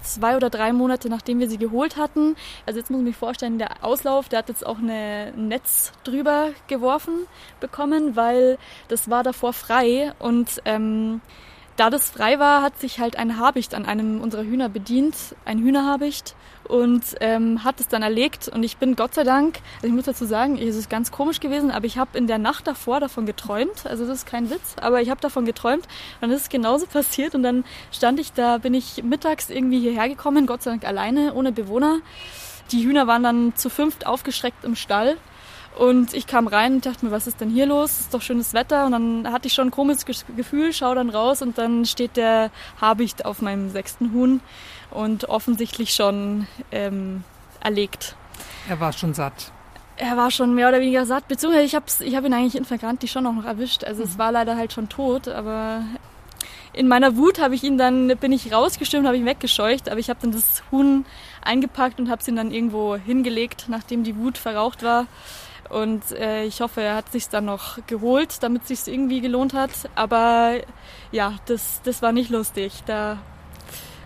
zwei 0.03 0.35
oder 0.35 0.50
drei 0.50 0.73
Monate, 0.73 1.09
nachdem 1.09 1.39
wir 1.39 1.50
sie 1.50 1.57
geholt 1.57 1.97
hatten. 1.97 2.35
Also 2.65 2.79
jetzt 2.79 2.91
muss 2.91 3.00
ich 3.00 3.05
mir 3.05 3.13
vorstellen, 3.13 3.57
der 3.57 3.83
Auslauf, 3.83 4.29
der 4.29 4.39
hat 4.39 4.50
jetzt 4.50 4.65
auch 4.65 4.77
ein 4.77 5.47
Netz 5.47 5.91
drüber 6.03 6.50
geworfen 6.67 7.27
bekommen, 7.59 8.15
weil 8.15 8.57
das 8.89 9.09
war 9.09 9.23
davor 9.23 9.53
frei 9.53 10.13
und 10.19 10.61
ähm, 10.65 11.21
da 11.75 11.89
das 11.89 12.11
frei 12.11 12.39
war, 12.39 12.61
hat 12.61 12.79
sich 12.79 12.99
halt 12.99 13.17
ein 13.17 13.39
Habicht 13.39 13.73
an 13.73 13.85
einem 13.85 14.21
unserer 14.21 14.43
Hühner 14.43 14.69
bedient, 14.69 15.15
ein 15.45 15.59
Hühnerhabicht 15.59 16.35
und 16.67 17.03
ähm, 17.19 17.63
hat 17.63 17.79
es 17.79 17.87
dann 17.87 18.03
erlegt. 18.03 18.47
Und 18.47 18.63
ich 18.63 18.77
bin 18.77 18.95
Gott 18.95 19.13
sei 19.13 19.23
Dank, 19.23 19.59
also 19.77 19.87
ich 19.87 19.93
muss 19.93 20.05
dazu 20.05 20.25
sagen, 20.25 20.57
es 20.57 20.75
ist 20.75 20.89
ganz 20.89 21.11
komisch 21.11 21.39
gewesen, 21.39 21.71
aber 21.71 21.85
ich 21.85 21.97
habe 21.97 22.17
in 22.17 22.27
der 22.27 22.37
Nacht 22.37 22.67
davor 22.67 22.99
davon 22.99 23.25
geträumt. 23.25 23.85
Also 23.85 24.05
das 24.05 24.19
ist 24.19 24.27
kein 24.27 24.49
Witz, 24.49 24.75
aber 24.81 25.01
ich 25.01 25.09
habe 25.09 25.21
davon 25.21 25.45
geträumt. 25.45 25.85
Und 25.85 26.21
dann 26.21 26.31
ist 26.31 26.43
es 26.43 26.49
genauso 26.49 26.85
passiert. 26.91 27.35
Und 27.35 27.43
dann 27.43 27.65
stand 27.91 28.19
ich 28.19 28.33
da, 28.33 28.59
bin 28.59 28.73
ich 28.73 29.03
mittags 29.03 29.49
irgendwie 29.49 29.79
hierher 29.79 30.09
gekommen, 30.09 30.45
Gott 30.45 30.63
sei 30.63 30.71
Dank 30.71 30.85
alleine, 30.85 31.33
ohne 31.33 31.51
Bewohner. 31.51 31.99
Die 32.71 32.85
Hühner 32.85 33.07
waren 33.07 33.23
dann 33.23 33.55
zu 33.55 33.69
fünft 33.69 34.07
aufgestreckt 34.07 34.63
im 34.63 34.75
Stall. 34.75 35.17
Und 35.77 36.13
ich 36.13 36.27
kam 36.27 36.47
rein 36.47 36.75
und 36.75 36.85
dachte 36.85 37.05
mir, 37.05 37.11
was 37.11 37.25
ist 37.25 37.41
denn 37.41 37.49
hier 37.49 37.65
los? 37.65 38.01
Ist 38.01 38.13
doch 38.13 38.21
schönes 38.21 38.53
Wetter. 38.53 38.85
Und 38.85 38.91
dann 38.91 39.31
hatte 39.31 39.47
ich 39.47 39.53
schon 39.53 39.69
ein 39.69 39.71
komisches 39.71 40.05
Gefühl, 40.35 40.71
schau 40.71 40.93
dann 40.93 41.09
raus 41.09 41.41
und 41.41 41.57
dann 41.57 41.85
steht 41.85 42.15
der 42.15 42.51
Habicht 42.79 43.25
auf 43.25 43.41
meinem 43.41 43.69
sechsten 43.69 44.13
Huhn 44.13 44.41
und 44.91 45.29
offensichtlich 45.29 45.93
schon 45.93 46.47
ähm, 46.71 47.23
erlegt. 47.59 48.15
Er 48.69 48.79
war 48.79 48.93
schon 48.93 49.13
satt. 49.13 49.51
Er 49.97 50.17
war 50.17 50.31
schon 50.31 50.55
mehr 50.55 50.69
oder 50.69 50.79
weniger 50.79 51.05
satt, 51.05 51.27
beziehungsweise 51.27 51.65
ich 51.65 51.75
habe 51.75 51.85
ich 51.99 52.15
hab 52.15 52.25
ihn 52.25 52.33
eigentlich 52.33 52.55
in 52.55 52.65
Flagranti 52.65 53.07
schon 53.07 53.25
auch 53.25 53.33
noch 53.33 53.45
erwischt. 53.45 53.83
Also 53.83 54.03
mhm. 54.03 54.09
es 54.09 54.17
war 54.17 54.31
leider 54.31 54.55
halt 54.55 54.73
schon 54.73 54.89
tot, 54.89 55.27
aber 55.27 55.83
in 56.73 56.87
meiner 56.87 57.15
Wut 57.15 57.39
habe 57.39 57.53
ich 57.53 57.63
ihn 57.63 57.77
dann, 57.77 58.07
bin 58.17 58.31
ich 58.31 58.51
rausgestürmt, 58.51 59.05
habe 59.05 59.17
ihn 59.17 59.25
weggescheucht, 59.25 59.89
aber 59.89 59.99
ich 59.99 60.09
habe 60.09 60.19
dann 60.21 60.31
das 60.31 60.63
Huhn 60.71 61.05
eingepackt 61.43 61.99
und 61.99 62.09
habe 62.09 62.21
es 62.21 62.27
ihn 62.27 62.35
dann 62.35 62.51
irgendwo 62.51 62.95
hingelegt, 62.95 63.65
nachdem 63.67 64.03
die 64.03 64.17
Wut 64.17 64.37
verraucht 64.39 64.81
war. 64.81 65.05
Und 65.73 66.11
äh, 66.11 66.44
ich 66.44 66.61
hoffe, 66.61 66.81
er 66.81 66.95
hat 66.95 67.11
sich 67.11 67.30
dann 67.30 67.45
noch 67.45 67.80
geholt, 67.87 68.44
damit 68.44 68.61
es 68.69 68.85
sich 68.85 68.94
irgendwie 68.94 69.21
gelohnt 69.21 69.53
hat. 69.53 69.71
Aber 69.95 70.57
ja, 71.11 71.33
das, 71.47 71.81
das 71.83 72.01
war 72.01 72.11
nicht 72.11 72.30
lustig. 72.30 72.83
Da 72.85 73.18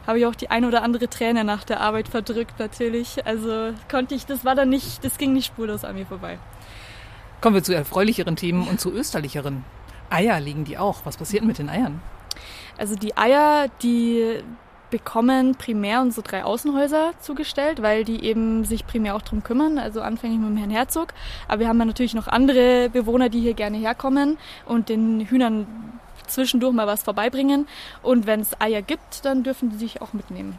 habe 0.06 0.20
ich 0.20 0.26
auch 0.26 0.36
die 0.36 0.50
ein 0.50 0.64
oder 0.64 0.84
andere 0.84 1.10
Träne 1.10 1.44
nach 1.44 1.66
der 1.66 1.82
Arbeit 1.82 2.08
verdrückt 2.08 2.58
natürlich. 2.60 3.26
Also 3.26 3.74
konnte 3.92 4.16
ich, 4.16 4.26
das 4.26 4.46
war 4.46 4.56
dann 4.56 4.70
nicht, 4.70 5.04
das 5.04 5.18
ging 5.18 5.34
nicht 5.34 5.48
spurlos 5.48 5.84
an 5.84 5.96
mir 5.96 6.06
vorbei. 6.06 6.40
Kommen 7.42 7.56
wir 7.56 7.64
zu 7.64 7.76
erfreulicheren 7.76 8.38
Themen 8.38 8.66
und 8.68 8.80
zu 8.80 8.94
österlicheren. 8.94 9.66
Eier 10.10 10.40
liegen 10.40 10.64
die 10.64 10.78
auch. 10.78 11.02
Was 11.04 11.18
passiert 11.18 11.44
mit 11.44 11.58
den 11.58 11.70
Eiern? 11.70 12.02
Also 12.78 12.96
die 12.96 13.18
Eier, 13.18 13.68
die 13.82 14.42
bekommen 14.90 15.56
primär 15.56 16.02
unsere 16.02 16.28
drei 16.28 16.44
Außenhäuser 16.44 17.12
zugestellt, 17.20 17.82
weil 17.82 18.04
die 18.04 18.24
eben 18.24 18.64
sich 18.66 18.88
primär 18.88 19.16
auch 19.16 19.22
drum 19.22 19.44
kümmern, 19.44 19.78
also 19.78 20.02
anfänglich 20.02 20.40
mit 20.40 20.50
dem 20.50 20.58
Herrn 20.58 20.70
Herzog. 20.70 21.14
Aber 21.48 21.60
wir 21.60 21.68
haben 21.68 21.80
ja 21.80 21.86
natürlich 21.86 22.14
noch 22.14 22.28
andere 22.28 22.90
Bewohner, 22.90 23.30
die 23.30 23.42
hier 23.42 23.54
gerne 23.54 23.78
herkommen 23.78 24.38
und 24.66 24.90
den 24.90 25.22
Hühnern 25.22 25.68
zwischendurch 26.28 26.74
mal 26.74 26.88
was 26.88 27.04
vorbeibringen. 27.04 27.68
Und 28.02 28.28
wenn 28.28 28.42
es 28.42 28.60
Eier 28.60 28.82
gibt, 28.82 29.26
dann 29.26 29.44
dürfen 29.44 29.70
die 29.70 29.78
sich 29.78 30.02
auch 30.02 30.14
mitnehmen. 30.14 30.58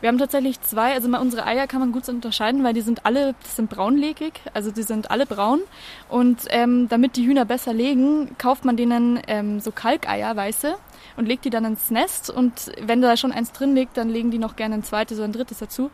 Wir 0.00 0.08
haben 0.08 0.18
tatsächlich 0.18 0.60
zwei, 0.62 0.94
also 0.94 1.08
unsere 1.08 1.44
Eier 1.44 1.66
kann 1.66 1.80
man 1.80 1.92
gut 1.92 2.08
unterscheiden, 2.08 2.64
weil 2.64 2.72
die 2.72 2.80
sind 2.80 3.04
alle, 3.04 3.34
die 3.44 3.50
sind 3.50 3.68
braunlegig, 3.68 4.32
also 4.54 4.70
die 4.70 4.82
sind 4.82 5.10
alle 5.10 5.26
braun. 5.26 5.60
Und 6.08 6.46
ähm, 6.48 6.88
damit 6.88 7.16
die 7.16 7.26
Hühner 7.26 7.44
besser 7.44 7.74
legen, 7.74 8.34
kauft 8.38 8.64
man 8.64 8.76
denen 8.76 9.20
ähm, 9.26 9.60
so 9.60 9.72
Kalkeier, 9.72 10.34
weiße, 10.34 10.74
und 11.16 11.26
legt 11.26 11.44
die 11.44 11.50
dann 11.50 11.66
ins 11.66 11.90
Nest. 11.90 12.30
Und 12.30 12.72
wenn 12.80 13.02
da 13.02 13.16
schon 13.18 13.32
eins 13.32 13.52
drin 13.52 13.74
liegt, 13.74 13.98
dann 13.98 14.08
legen 14.08 14.30
die 14.30 14.38
noch 14.38 14.56
gerne 14.56 14.76
ein 14.76 14.84
zweites 14.84 15.18
oder 15.18 15.28
ein 15.28 15.32
drittes 15.32 15.58
dazu. 15.58 15.90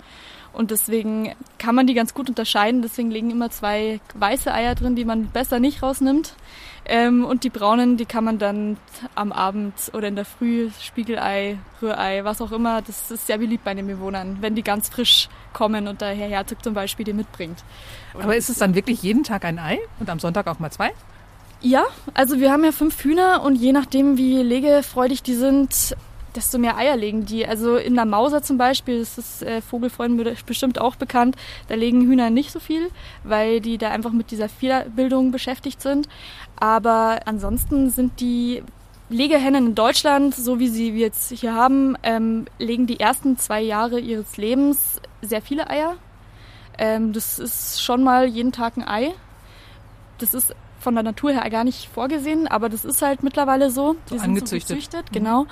Und 0.57 0.71
deswegen 0.71 1.35
kann 1.59 1.75
man 1.75 1.87
die 1.87 1.93
ganz 1.93 2.15
gut 2.15 2.31
unterscheiden. 2.31 2.81
Deswegen 2.81 3.11
liegen 3.11 3.31
immer 3.31 3.51
zwei 3.51 4.01
weiße 4.15 4.53
Eier 4.53 4.75
drin, 4.75 4.97
die 4.97 5.05
man 5.05 5.27
besser 5.27 5.61
nicht 5.61 5.83
rausnimmt. 5.83 6.35
Ähm, 6.87 7.25
und 7.25 7.45
die 7.45 7.51
braunen, 7.51 7.97
die 7.97 8.07
kann 8.07 8.25
man 8.25 8.39
dann 8.39 8.79
am 9.15 9.33
Abend 9.33 9.75
oder 9.93 10.09
in 10.09 10.17
der 10.17 10.25
Früh, 10.25 10.71
Spiegelei, 10.81 11.59
Rührei, 11.83 12.25
was 12.25 12.41
auch 12.41 12.53
immer, 12.53 12.81
das 12.81 13.11
ist 13.11 13.27
sehr 13.27 13.39
beliebt 13.39 13.65
bei 13.65 13.75
den 13.75 13.89
Bewohnern, 13.89 14.39
wenn 14.41 14.55
die 14.55 14.63
ganz 14.63 14.89
frisch 14.89 15.29
kommen 15.53 15.89
und 15.89 16.01
der 16.01 16.11
Herr 16.11 16.29
Herzog 16.29 16.63
zum 16.63 16.75
Beispiel 16.75 17.05
die 17.05 17.13
mitbringt. 17.13 17.65
Aber 18.15 18.37
ist 18.37 18.49
es 18.49 18.59
dann 18.59 18.77
wirklich 18.77 19.03
jeden 19.03 19.25
Tag 19.25 19.45
ein 19.45 19.59
Ei 19.59 19.79
und 19.99 20.09
am 20.09 20.21
Sonntag 20.21 20.47
auch 20.47 20.61
mal 20.61 20.71
zwei? 20.71 20.93
Ja, 21.61 21.85
also 22.15 22.39
wir 22.39 22.53
haben 22.53 22.65
ja 22.65 22.71
fünf 22.71 23.03
Hühner 23.03 23.43
und 23.43 23.57
je 23.57 23.73
nachdem, 23.73 24.17
wie 24.17 24.43
legefreudig 24.43 25.23
die 25.23 25.35
sind, 25.35 25.97
desto 26.37 26.59
mehr 26.59 26.77
Eier 26.77 26.97
legen 26.97 27.25
die. 27.25 27.47
Also 27.47 27.77
in 27.77 27.95
der 27.95 28.05
Mauser 28.05 28.43
zum 28.43 28.59
Beispiel, 28.59 29.01
das 29.01 29.19
ist 29.19 29.43
äh, 29.43 29.61
Vogelfreunden 29.61 30.37
bestimmt 30.47 30.81
auch 30.81 30.97
bekannt, 30.97 31.37
da 31.69 31.75
legen 31.75 32.03
Hühner 32.03 32.31
nicht 32.31 32.53
so 32.53 32.61
viel, 32.61 32.91
weil 33.25 33.61
die 33.61 33.79
da 33.79 33.91
einfach 33.91 34.13
mit 34.13 34.31
dieser 34.31 34.49
Federbildung 34.49 35.31
beschäftigt 35.31 35.81
sind. 35.81 36.09
Aber 36.57 37.21
ansonsten 37.25 37.91
sind 37.91 38.21
die 38.21 38.63
Legehennen 39.09 39.69
in 39.69 39.75
Deutschland, 39.75 40.35
so 40.35 40.59
wie 40.59 40.69
sie 40.69 40.95
wir 40.95 41.07
jetzt 41.07 41.31
hier 41.31 41.55
haben, 41.55 41.97
ähm, 42.03 42.47
legen 42.59 42.87
die 42.87 42.99
ersten 42.99 43.39
zwei 43.39 43.63
Jahre 43.63 44.01
ihres 44.01 44.37
Lebens 44.37 45.01
sehr 45.23 45.43
viele 45.43 45.71
Eier. 45.71 45.95
Ähm, 46.79 47.13
das 47.13 47.39
ist 47.39 47.83
schon 47.83 48.03
mal 48.03 48.27
jeden 48.27 48.53
Tag 48.53 48.77
ein 48.77 48.87
Ei. 48.87 49.13
Das 50.19 50.35
ist 50.35 50.55
von 50.87 50.95
der 50.95 51.03
Natur 51.03 51.33
her 51.33 51.51
gar 51.51 51.65
nicht 51.65 51.89
vorgesehen, 51.93 52.47
aber 52.47 52.69
das 52.69 52.85
ist 52.85 53.03
halt 53.03 53.25
mittlerweile 53.25 53.73
so. 53.73 53.95
Die 54.09 54.11
so 54.11 54.15
sind 54.19 54.25
angezüchtet. 54.29 54.69
So 54.69 54.75
gezüchtet, 54.77 55.13
genau. 55.13 55.47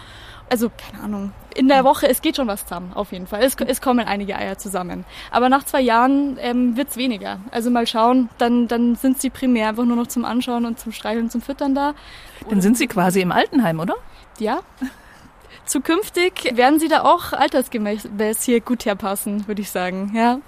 Also, 0.48 0.70
keine 0.70 1.02
Ahnung. 1.02 1.32
In 1.56 1.66
der 1.66 1.82
Woche, 1.82 2.08
es 2.08 2.22
geht 2.22 2.36
schon 2.36 2.46
was 2.46 2.62
zusammen, 2.62 2.92
auf 2.94 3.10
jeden 3.10 3.26
Fall. 3.26 3.42
Es, 3.42 3.56
es 3.56 3.80
kommen 3.80 4.06
einige 4.06 4.36
Eier 4.36 4.58
zusammen. 4.58 5.04
Aber 5.32 5.48
nach 5.48 5.64
zwei 5.64 5.80
Jahren 5.80 6.38
ähm, 6.40 6.76
wird's 6.76 6.96
weniger. 6.96 7.40
Also 7.50 7.68
mal 7.68 7.88
schauen, 7.88 8.28
dann, 8.38 8.68
dann 8.68 8.94
sind 8.94 9.20
sie 9.20 9.28
primär 9.28 9.70
einfach 9.70 9.84
nur 9.84 9.96
noch 9.96 10.06
zum 10.06 10.24
Anschauen 10.24 10.66
und 10.66 10.78
zum 10.78 10.92
Streicheln, 10.92 11.30
zum 11.30 11.42
Füttern 11.42 11.74
da. 11.74 11.94
Dann 12.48 12.60
sind 12.60 12.78
sie 12.78 12.86
quasi 12.86 13.20
im 13.20 13.32
Altenheim, 13.32 13.80
oder? 13.80 13.96
Ja. 14.38 14.60
Zukünftig 15.64 16.52
werden 16.54 16.78
sie 16.78 16.86
da 16.86 17.02
auch 17.02 17.32
altersgemäß 17.32 18.06
hier 18.44 18.60
gut 18.60 18.84
herpassen, 18.84 19.48
würde 19.48 19.62
ich 19.62 19.70
sagen. 19.72 20.12
Ja 20.14 20.38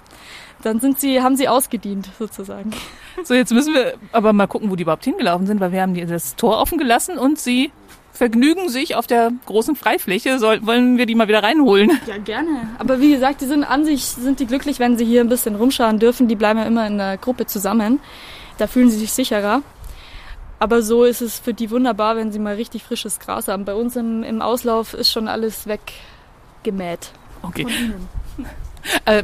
dann 0.61 0.79
sind 0.79 0.99
sie, 0.99 1.21
haben 1.21 1.35
sie 1.35 1.47
ausgedient 1.47 2.09
sozusagen. 2.17 2.71
So, 3.23 3.33
jetzt 3.33 3.51
müssen 3.51 3.73
wir 3.73 3.95
aber 4.11 4.33
mal 4.33 4.47
gucken, 4.47 4.69
wo 4.69 4.75
die 4.75 4.83
überhaupt 4.83 5.03
hingelaufen 5.03 5.47
sind, 5.47 5.59
weil 5.59 5.71
wir 5.71 5.81
haben 5.81 5.95
das 6.07 6.35
Tor 6.35 6.59
offen 6.59 6.77
gelassen 6.77 7.17
und 7.17 7.39
sie 7.39 7.71
vergnügen 8.17 8.69
sich 8.69 8.95
auf 8.95 9.07
der 9.07 9.31
großen 9.45 9.75
Freifläche. 9.75 10.39
Soll, 10.39 10.65
wollen 10.65 10.97
wir 10.97 11.05
die 11.05 11.15
mal 11.15 11.27
wieder 11.27 11.43
reinholen? 11.43 11.91
Ja, 12.07 12.17
gerne. 12.17 12.69
Aber 12.79 12.99
wie 12.99 13.11
gesagt, 13.11 13.41
die 13.41 13.45
sind 13.45 13.63
an 13.63 13.85
sich, 13.85 14.03
sind 14.05 14.39
die 14.39 14.47
glücklich, 14.47 14.79
wenn 14.79 14.97
sie 14.97 15.05
hier 15.05 15.21
ein 15.21 15.29
bisschen 15.29 15.55
rumschauen 15.55 15.99
dürfen. 15.99 16.27
Die 16.27 16.35
bleiben 16.35 16.59
ja 16.59 16.65
immer 16.65 16.87
in 16.87 16.97
der 16.97 17.17
Gruppe 17.17 17.45
zusammen. 17.45 17.99
Da 18.57 18.67
fühlen 18.67 18.89
sie 18.89 18.97
sich 18.97 19.11
sicherer. 19.11 19.61
Aber 20.59 20.81
so 20.81 21.03
ist 21.03 21.21
es 21.21 21.37
für 21.37 21.53
die 21.53 21.69
wunderbar, 21.69 22.15
wenn 22.15 22.31
sie 22.31 22.39
mal 22.39 22.55
richtig 22.55 22.83
frisches 22.83 23.19
Gras 23.19 23.47
haben. 23.47 23.65
Bei 23.65 23.75
uns 23.75 23.95
im, 23.95 24.23
im 24.23 24.41
Auslauf 24.41 24.95
ist 24.95 25.11
schon 25.11 25.27
alles 25.27 25.67
weggemäht. 25.67 27.11
Okay. 27.43 27.67
Äh, 29.03 29.23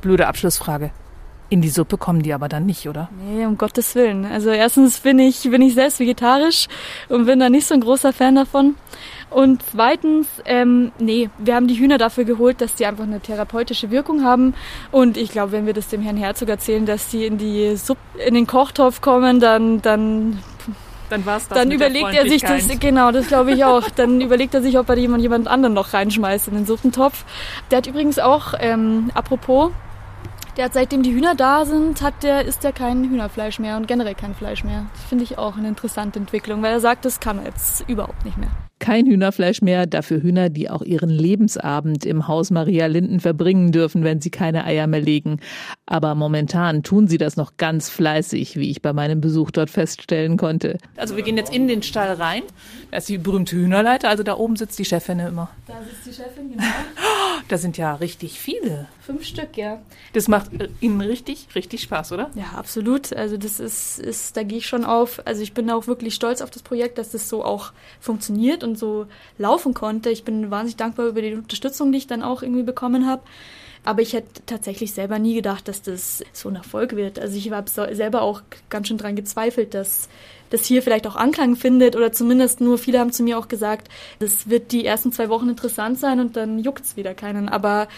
blöde 0.00 0.26
Abschlussfrage. 0.26 0.90
In 1.48 1.62
die 1.62 1.68
Suppe 1.68 1.96
kommen 1.96 2.22
die 2.22 2.34
aber 2.34 2.48
dann 2.48 2.66
nicht, 2.66 2.88
oder? 2.88 3.08
Nee, 3.24 3.46
um 3.46 3.56
Gottes 3.56 3.94
Willen. 3.94 4.24
Also 4.24 4.50
erstens 4.50 4.98
bin 4.98 5.18
ich, 5.20 5.42
bin 5.42 5.62
ich 5.62 5.74
selbst 5.74 6.00
vegetarisch 6.00 6.66
und 7.08 7.26
bin 7.26 7.38
da 7.38 7.48
nicht 7.48 7.66
so 7.66 7.74
ein 7.74 7.80
großer 7.80 8.12
Fan 8.12 8.34
davon. 8.34 8.74
Und 9.30 9.62
zweitens, 9.70 10.26
ähm, 10.44 10.90
nee, 10.98 11.30
wir 11.38 11.54
haben 11.54 11.68
die 11.68 11.78
Hühner 11.78 11.98
dafür 11.98 12.24
geholt, 12.24 12.60
dass 12.60 12.74
die 12.74 12.86
einfach 12.86 13.04
eine 13.04 13.20
therapeutische 13.20 13.90
Wirkung 13.90 14.24
haben. 14.24 14.54
Und 14.90 15.16
ich 15.16 15.30
glaube, 15.30 15.52
wenn 15.52 15.66
wir 15.66 15.74
das 15.74 15.88
dem 15.88 16.02
Herrn 16.02 16.16
Herzog 16.16 16.48
erzählen, 16.48 16.84
dass 16.84 17.08
die 17.08 17.26
in 17.26 17.38
die 17.38 17.76
Suppe, 17.76 18.00
in 18.26 18.34
den 18.34 18.46
Kochtopf 18.46 19.00
kommen, 19.00 19.38
dann, 19.38 19.82
dann 19.82 20.42
dann 21.08 21.24
war's 21.24 21.46
das. 21.48 21.58
Dann 21.58 21.70
überlegt 21.70 22.14
er 22.14 22.28
sich 22.28 22.42
das, 22.42 22.68
genau, 22.80 23.12
das 23.12 23.28
glaube 23.28 23.52
ich 23.52 23.64
auch. 23.64 23.88
Dann 23.96 24.20
überlegt 24.20 24.54
er 24.54 24.62
sich, 24.62 24.76
ob 24.76 24.88
er 24.88 24.98
jemand, 24.98 25.22
jemand 25.22 25.46
anderen 25.46 25.74
noch 25.74 25.92
reinschmeißt 25.92 26.48
in 26.48 26.54
den 26.54 26.66
Suppentopf. 26.66 27.24
Der 27.70 27.78
hat 27.78 27.86
übrigens 27.86 28.18
auch, 28.18 28.54
ähm, 28.58 29.10
apropos, 29.14 29.70
der 30.56 30.66
hat 30.66 30.74
seitdem 30.74 31.02
die 31.02 31.12
Hühner 31.12 31.34
da 31.34 31.64
sind, 31.64 32.02
hat 32.02 32.22
der, 32.22 32.44
isst 32.46 32.64
er 32.64 32.72
kein 32.72 33.04
Hühnerfleisch 33.04 33.58
mehr 33.58 33.76
und 33.76 33.86
generell 33.86 34.14
kein 34.14 34.34
Fleisch 34.34 34.64
mehr. 34.64 34.86
Das 34.94 35.04
finde 35.04 35.24
ich 35.24 35.38
auch 35.38 35.56
eine 35.56 35.68
interessante 35.68 36.18
Entwicklung, 36.18 36.62
weil 36.62 36.72
er 36.72 36.80
sagt, 36.80 37.04
das 37.04 37.20
kann 37.20 37.38
er 37.38 37.46
jetzt 37.46 37.88
überhaupt 37.88 38.24
nicht 38.24 38.38
mehr. 38.38 38.50
Kein 38.78 39.06
Hühnerfleisch 39.06 39.62
mehr, 39.62 39.86
dafür 39.86 40.22
Hühner, 40.22 40.50
die 40.50 40.68
auch 40.68 40.82
ihren 40.82 41.08
Lebensabend 41.08 42.04
im 42.04 42.28
Haus 42.28 42.50
Maria 42.50 42.86
Linden 42.86 43.20
verbringen 43.20 43.72
dürfen, 43.72 44.04
wenn 44.04 44.20
sie 44.20 44.30
keine 44.30 44.64
Eier 44.64 44.86
mehr 44.86 45.00
legen. 45.00 45.40
Aber 45.86 46.14
momentan 46.14 46.82
tun 46.82 47.08
sie 47.08 47.16
das 47.16 47.36
noch 47.36 47.56
ganz 47.56 47.88
fleißig, 47.88 48.56
wie 48.56 48.70
ich 48.70 48.82
bei 48.82 48.92
meinem 48.92 49.20
Besuch 49.20 49.50
dort 49.50 49.70
feststellen 49.70 50.36
konnte. 50.36 50.78
Also 50.96 51.16
wir 51.16 51.22
gehen 51.22 51.36
jetzt 51.36 51.54
in 51.54 51.68
den 51.68 51.82
Stall 51.82 52.12
rein. 52.14 52.42
Da 52.90 52.98
ist 52.98 53.08
die 53.08 53.18
berühmte 53.18 53.56
Hühnerleiter, 53.56 54.08
also 54.08 54.22
da 54.22 54.36
oben 54.36 54.56
sitzt 54.56 54.78
die 54.78 54.84
Chefin 54.84 55.20
immer. 55.20 55.50
Da 55.66 55.74
sitzt 55.82 56.06
die 56.06 56.22
Chefin, 56.22 56.50
genau. 56.50 56.62
Da 57.48 57.58
sind 57.58 57.76
ja 57.76 57.94
richtig 57.94 58.40
viele. 58.40 58.88
Fünf 59.00 59.24
Stück, 59.24 59.56
ja. 59.56 59.80
Das 60.14 60.26
macht 60.26 60.52
äh, 60.60 60.68
Ihnen 60.80 61.00
richtig, 61.00 61.46
richtig 61.54 61.82
Spaß, 61.82 62.10
oder? 62.10 62.30
Ja, 62.34 62.56
absolut. 62.56 63.12
Also 63.12 63.36
das 63.36 63.60
ist, 63.60 64.00
ist 64.00 64.36
da 64.36 64.42
gehe 64.42 64.58
ich 64.58 64.66
schon 64.66 64.84
auf. 64.84 65.22
Also 65.26 65.42
ich 65.42 65.54
bin 65.54 65.70
auch 65.70 65.86
wirklich 65.86 66.14
stolz 66.14 66.40
auf 66.40 66.50
das 66.50 66.62
Projekt, 66.62 66.98
dass 66.98 67.10
das 67.10 67.28
so 67.28 67.44
auch 67.44 67.72
funktioniert 68.00 68.64
und 68.66 68.78
so 68.78 69.06
laufen 69.38 69.72
konnte. 69.74 70.10
Ich 70.10 70.24
bin 70.24 70.50
wahnsinnig 70.50 70.76
dankbar 70.76 71.06
über 71.06 71.22
die 71.22 71.34
Unterstützung, 71.34 71.92
die 71.92 71.98
ich 71.98 72.06
dann 72.06 72.22
auch 72.22 72.42
irgendwie 72.42 72.62
bekommen 72.62 73.06
habe. 73.06 73.22
Aber 73.84 74.02
ich 74.02 74.14
hätte 74.14 74.42
tatsächlich 74.46 74.92
selber 74.92 75.20
nie 75.20 75.34
gedacht, 75.34 75.68
dass 75.68 75.80
das 75.80 76.24
so 76.32 76.48
ein 76.48 76.56
Erfolg 76.56 76.96
wird. 76.96 77.20
Also 77.20 77.36
ich 77.36 77.50
habe 77.52 77.70
selber 77.70 78.22
auch 78.22 78.42
ganz 78.68 78.88
schön 78.88 78.98
dran 78.98 79.14
gezweifelt, 79.14 79.74
dass 79.74 80.08
das 80.50 80.64
hier 80.64 80.82
vielleicht 80.82 81.06
auch 81.06 81.16
Anklang 81.16 81.56
findet 81.56 81.96
oder 81.96 82.12
zumindest 82.12 82.60
nur 82.60 82.78
viele 82.78 82.98
haben 82.98 83.12
zu 83.12 83.22
mir 83.22 83.38
auch 83.38 83.48
gesagt, 83.48 83.88
das 84.18 84.48
wird 84.48 84.72
die 84.72 84.84
ersten 84.84 85.12
zwei 85.12 85.28
Wochen 85.28 85.48
interessant 85.48 85.98
sein 85.98 86.20
und 86.20 86.36
dann 86.36 86.58
juckt's 86.58 86.96
wieder 86.96 87.14
keinen. 87.14 87.48
Aber 87.48 87.88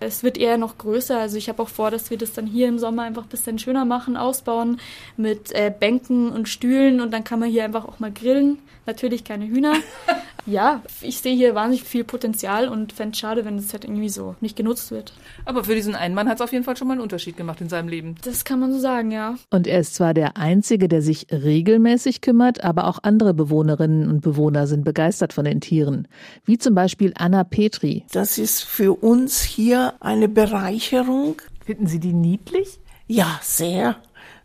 es 0.00 0.22
wird 0.22 0.38
eher 0.38 0.58
noch 0.58 0.78
größer. 0.78 1.18
Also 1.18 1.36
ich 1.36 1.48
habe 1.48 1.62
auch 1.62 1.68
vor, 1.68 1.90
dass 1.90 2.10
wir 2.10 2.18
das 2.18 2.32
dann 2.32 2.46
hier 2.46 2.68
im 2.68 2.78
Sommer 2.78 3.02
einfach 3.02 3.24
ein 3.24 3.28
bisschen 3.28 3.58
schöner 3.58 3.84
machen, 3.84 4.16
ausbauen 4.16 4.80
mit 5.16 5.52
äh, 5.52 5.72
Bänken 5.76 6.30
und 6.30 6.48
Stühlen 6.48 7.00
und 7.00 7.12
dann 7.12 7.24
kann 7.24 7.40
man 7.40 7.50
hier 7.50 7.64
einfach 7.64 7.84
auch 7.84 7.98
mal 7.98 8.12
grillen. 8.12 8.58
Natürlich 8.86 9.24
keine 9.24 9.46
Hühner. 9.46 9.74
ja, 10.46 10.82
ich 11.02 11.18
sehe 11.18 11.36
hier 11.36 11.54
wahnsinnig 11.54 11.86
viel 11.86 12.04
Potenzial 12.04 12.68
und 12.68 12.92
fände 12.92 13.12
es 13.12 13.18
schade, 13.18 13.44
wenn 13.44 13.58
es 13.58 13.72
halt 13.72 13.84
irgendwie 13.84 14.08
so 14.08 14.34
nicht 14.40 14.56
genutzt 14.56 14.90
wird. 14.90 15.12
Aber 15.44 15.64
für 15.64 15.74
diesen 15.74 15.94
einen 15.94 16.14
Mann 16.14 16.28
hat 16.28 16.36
es 16.36 16.40
auf 16.40 16.52
jeden 16.52 16.64
Fall 16.64 16.76
schon 16.76 16.88
mal 16.88 16.94
einen 16.94 17.02
Unterschied 17.02 17.36
gemacht 17.36 17.60
in 17.60 17.68
seinem 17.68 17.88
Leben. 17.88 18.14
Das 18.22 18.44
kann 18.44 18.60
man 18.60 18.72
so 18.72 18.78
sagen, 18.78 19.10
ja. 19.10 19.36
Und 19.50 19.66
er 19.66 19.80
ist 19.80 19.94
zwar 19.94 20.14
der 20.14 20.36
Einzige, 20.36 20.88
der 20.88 21.02
sich 21.02 21.26
regelmäßig 21.30 21.97
kümmert, 22.20 22.64
aber 22.64 22.86
auch 22.86 22.98
andere 23.02 23.34
Bewohnerinnen 23.34 24.08
und 24.08 24.20
Bewohner 24.20 24.66
sind 24.66 24.84
begeistert 24.84 25.32
von 25.32 25.44
den 25.44 25.60
Tieren. 25.60 26.08
Wie 26.44 26.58
zum 26.58 26.74
Beispiel 26.74 27.12
Anna 27.16 27.44
Petri. 27.44 28.04
Das 28.12 28.38
ist 28.38 28.62
für 28.62 28.92
uns 28.92 29.42
hier 29.42 29.94
eine 30.00 30.28
Bereicherung. 30.28 31.36
Finden 31.64 31.86
Sie 31.86 32.00
die 32.00 32.12
niedlich? 32.12 32.80
Ja, 33.06 33.38
sehr 33.42 33.96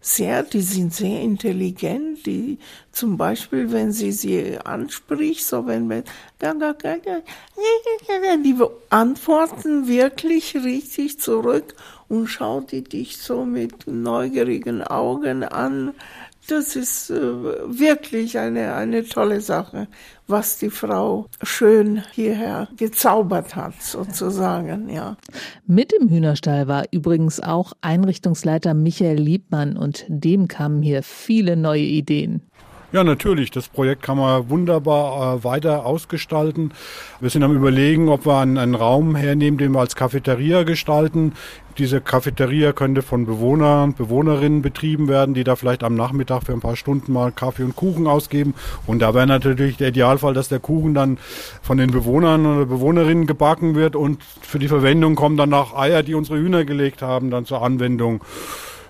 sehr, 0.05 0.43
die 0.43 0.61
sind 0.61 0.93
sehr 0.93 1.21
intelligent, 1.21 2.25
die 2.25 2.59
zum 2.91 3.17
Beispiel, 3.17 3.71
wenn 3.71 3.93
sie 3.93 4.11
sie 4.11 4.57
anspricht, 4.63 5.45
so 5.45 5.65
wenn 5.65 5.89
wir, 5.89 6.03
die 8.43 8.55
antworten 8.89 9.87
wirklich 9.87 10.55
richtig 10.55 11.19
zurück 11.19 11.73
und 12.09 12.27
schaut 12.27 12.73
die 12.73 12.83
dich 12.83 13.17
so 13.17 13.45
mit 13.45 13.87
neugierigen 13.87 14.83
Augen 14.83 15.43
an. 15.43 15.93
Das 16.47 16.75
ist 16.75 17.09
äh, 17.09 17.15
wirklich 17.15 18.37
eine, 18.37 18.73
eine 18.73 19.05
tolle 19.05 19.39
Sache, 19.39 19.87
was 20.27 20.57
die 20.57 20.69
Frau 20.69 21.27
schön 21.41 22.03
hierher 22.11 22.67
gezaubert 22.75 23.55
hat, 23.55 23.81
sozusagen, 23.81 24.89
ja. 24.89 25.15
Mit 25.65 25.93
im 25.93 26.09
Hühnerstall 26.09 26.67
war 26.67 26.83
übrigens 26.91 27.39
auch 27.39 27.73
Einrichtungsleiter 27.81 28.73
Michael 28.73 29.17
Liebmann 29.17 29.77
und 29.77 30.05
dem 30.09 30.47
kamen 30.49 30.81
hier 30.81 31.01
viele 31.01 31.55
neue 31.55 31.83
Ideen. 31.83 32.41
Ja, 32.93 33.03
natürlich. 33.03 33.49
Das 33.49 33.69
Projekt 33.69 34.03
kann 34.03 34.19
man 34.19 34.51
wunderbar 34.51 35.37
äh, 35.37 35.43
weiter 35.43 35.83
ausgestalten. 35.83 36.73
Wir 37.19 37.31
sind 37.31 37.41
am 37.41 37.55
Überlegen, 37.55 38.07
ob 38.07 38.27
wir 38.27 38.37
einen, 38.37 38.59
einen, 38.59 38.75
Raum 38.75 39.15
hernehmen, 39.15 39.57
den 39.57 39.71
wir 39.71 39.79
als 39.79 39.95
Cafeteria 39.95 40.61
gestalten. 40.61 41.33
Diese 41.79 42.01
Cafeteria 42.01 42.71
könnte 42.71 43.01
von 43.01 43.25
Bewohnern 43.25 43.95
Bewohnerinnen 43.95 44.61
betrieben 44.61 45.07
werden, 45.07 45.33
die 45.33 45.43
da 45.43 45.55
vielleicht 45.55 45.83
am 45.83 45.95
Nachmittag 45.95 46.43
für 46.43 46.53
ein 46.53 46.59
paar 46.59 46.75
Stunden 46.75 47.13
mal 47.13 47.31
Kaffee 47.31 47.63
und 47.63 47.75
Kuchen 47.75 48.05
ausgeben. 48.05 48.53
Und 48.85 48.99
da 48.99 49.15
wäre 49.15 49.25
natürlich 49.25 49.77
der 49.77 49.87
Idealfall, 49.87 50.35
dass 50.35 50.49
der 50.49 50.59
Kuchen 50.59 50.93
dann 50.93 51.17
von 51.63 51.79
den 51.79 51.89
Bewohnern 51.89 52.45
oder 52.45 52.67
Bewohnerinnen 52.67 53.25
gebacken 53.25 53.73
wird 53.73 53.95
und 53.95 54.21
für 54.23 54.59
die 54.59 54.67
Verwendung 54.67 55.15
kommen 55.15 55.35
dann 55.35 55.51
auch 55.55 55.75
Eier, 55.75 56.03
die 56.03 56.13
unsere 56.13 56.37
Hühner 56.37 56.63
gelegt 56.63 57.01
haben, 57.01 57.31
dann 57.31 57.47
zur 57.47 57.63
Anwendung 57.63 58.23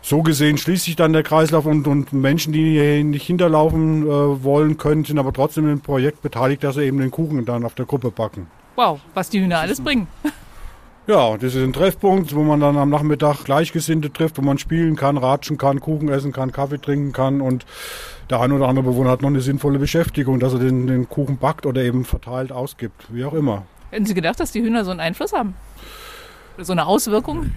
so 0.03 0.21
gesehen 0.21 0.57
schließt 0.57 0.83
sich 0.83 0.97
dann 0.97 1.13
der 1.13 1.23
Kreislauf 1.23 1.65
und, 1.65 1.87
und 1.87 2.11
Menschen, 2.11 2.51
die 2.51 2.73
hier 2.73 3.03
nicht 3.05 3.25
hinterlaufen 3.25 4.03
äh, 4.03 4.43
wollen 4.43 4.77
können, 4.77 5.05
sind 5.05 5.17
aber 5.17 5.31
trotzdem 5.31 5.67
im 5.69 5.79
Projekt 5.79 6.21
beteiligt, 6.21 6.63
dass 6.63 6.75
sie 6.75 6.83
eben 6.83 6.99
den 6.99 7.09
Kuchen 7.09 7.43
dann 7.45 7.63
auf 7.63 7.73
der 7.73 7.85
Gruppe 7.85 8.11
backen. 8.11 8.47
Wow, 8.75 8.99
was 9.13 9.29
die 9.29 9.39
Hühner 9.39 9.59
alles 9.59 9.79
bringen. 9.81 10.07
Ja, 11.07 11.35
das 11.35 11.55
ist 11.55 11.61
ein 11.61 11.73
Treffpunkt, 11.73 12.33
wo 12.33 12.43
man 12.43 12.61
dann 12.61 12.77
am 12.77 12.89
Nachmittag 12.89 13.43
Gleichgesinnte 13.43 14.11
trifft, 14.11 14.37
wo 14.37 14.41
man 14.41 14.57
spielen 14.57 14.95
kann, 14.95 15.17
ratschen 15.17 15.57
kann, 15.57 15.81
Kuchen 15.81 16.07
essen 16.09 16.31
kann, 16.31 16.53
Kaffee 16.53 16.79
trinken 16.79 17.11
kann 17.11 17.41
und 17.41 17.65
der 18.29 18.39
ein 18.39 18.53
oder 18.53 18.67
andere 18.69 18.85
Bewohner 18.85 19.11
hat 19.11 19.21
noch 19.21 19.29
eine 19.29 19.41
sinnvolle 19.41 19.79
Beschäftigung, 19.79 20.39
dass 20.39 20.53
er 20.53 20.59
den, 20.59 20.87
den 20.87 21.09
Kuchen 21.09 21.37
backt 21.37 21.65
oder 21.65 21.81
eben 21.81 22.05
verteilt 22.05 22.53
ausgibt, 22.53 23.07
wie 23.09 23.25
auch 23.25 23.33
immer. 23.33 23.63
Hätten 23.91 24.05
Sie 24.05 24.13
gedacht, 24.13 24.39
dass 24.39 24.53
die 24.53 24.61
Hühner 24.61 24.85
so 24.85 24.91
einen 24.91 25.01
Einfluss 25.01 25.33
haben? 25.33 25.55
So 26.57 26.71
eine 26.71 26.85
Auswirkung? 26.85 27.51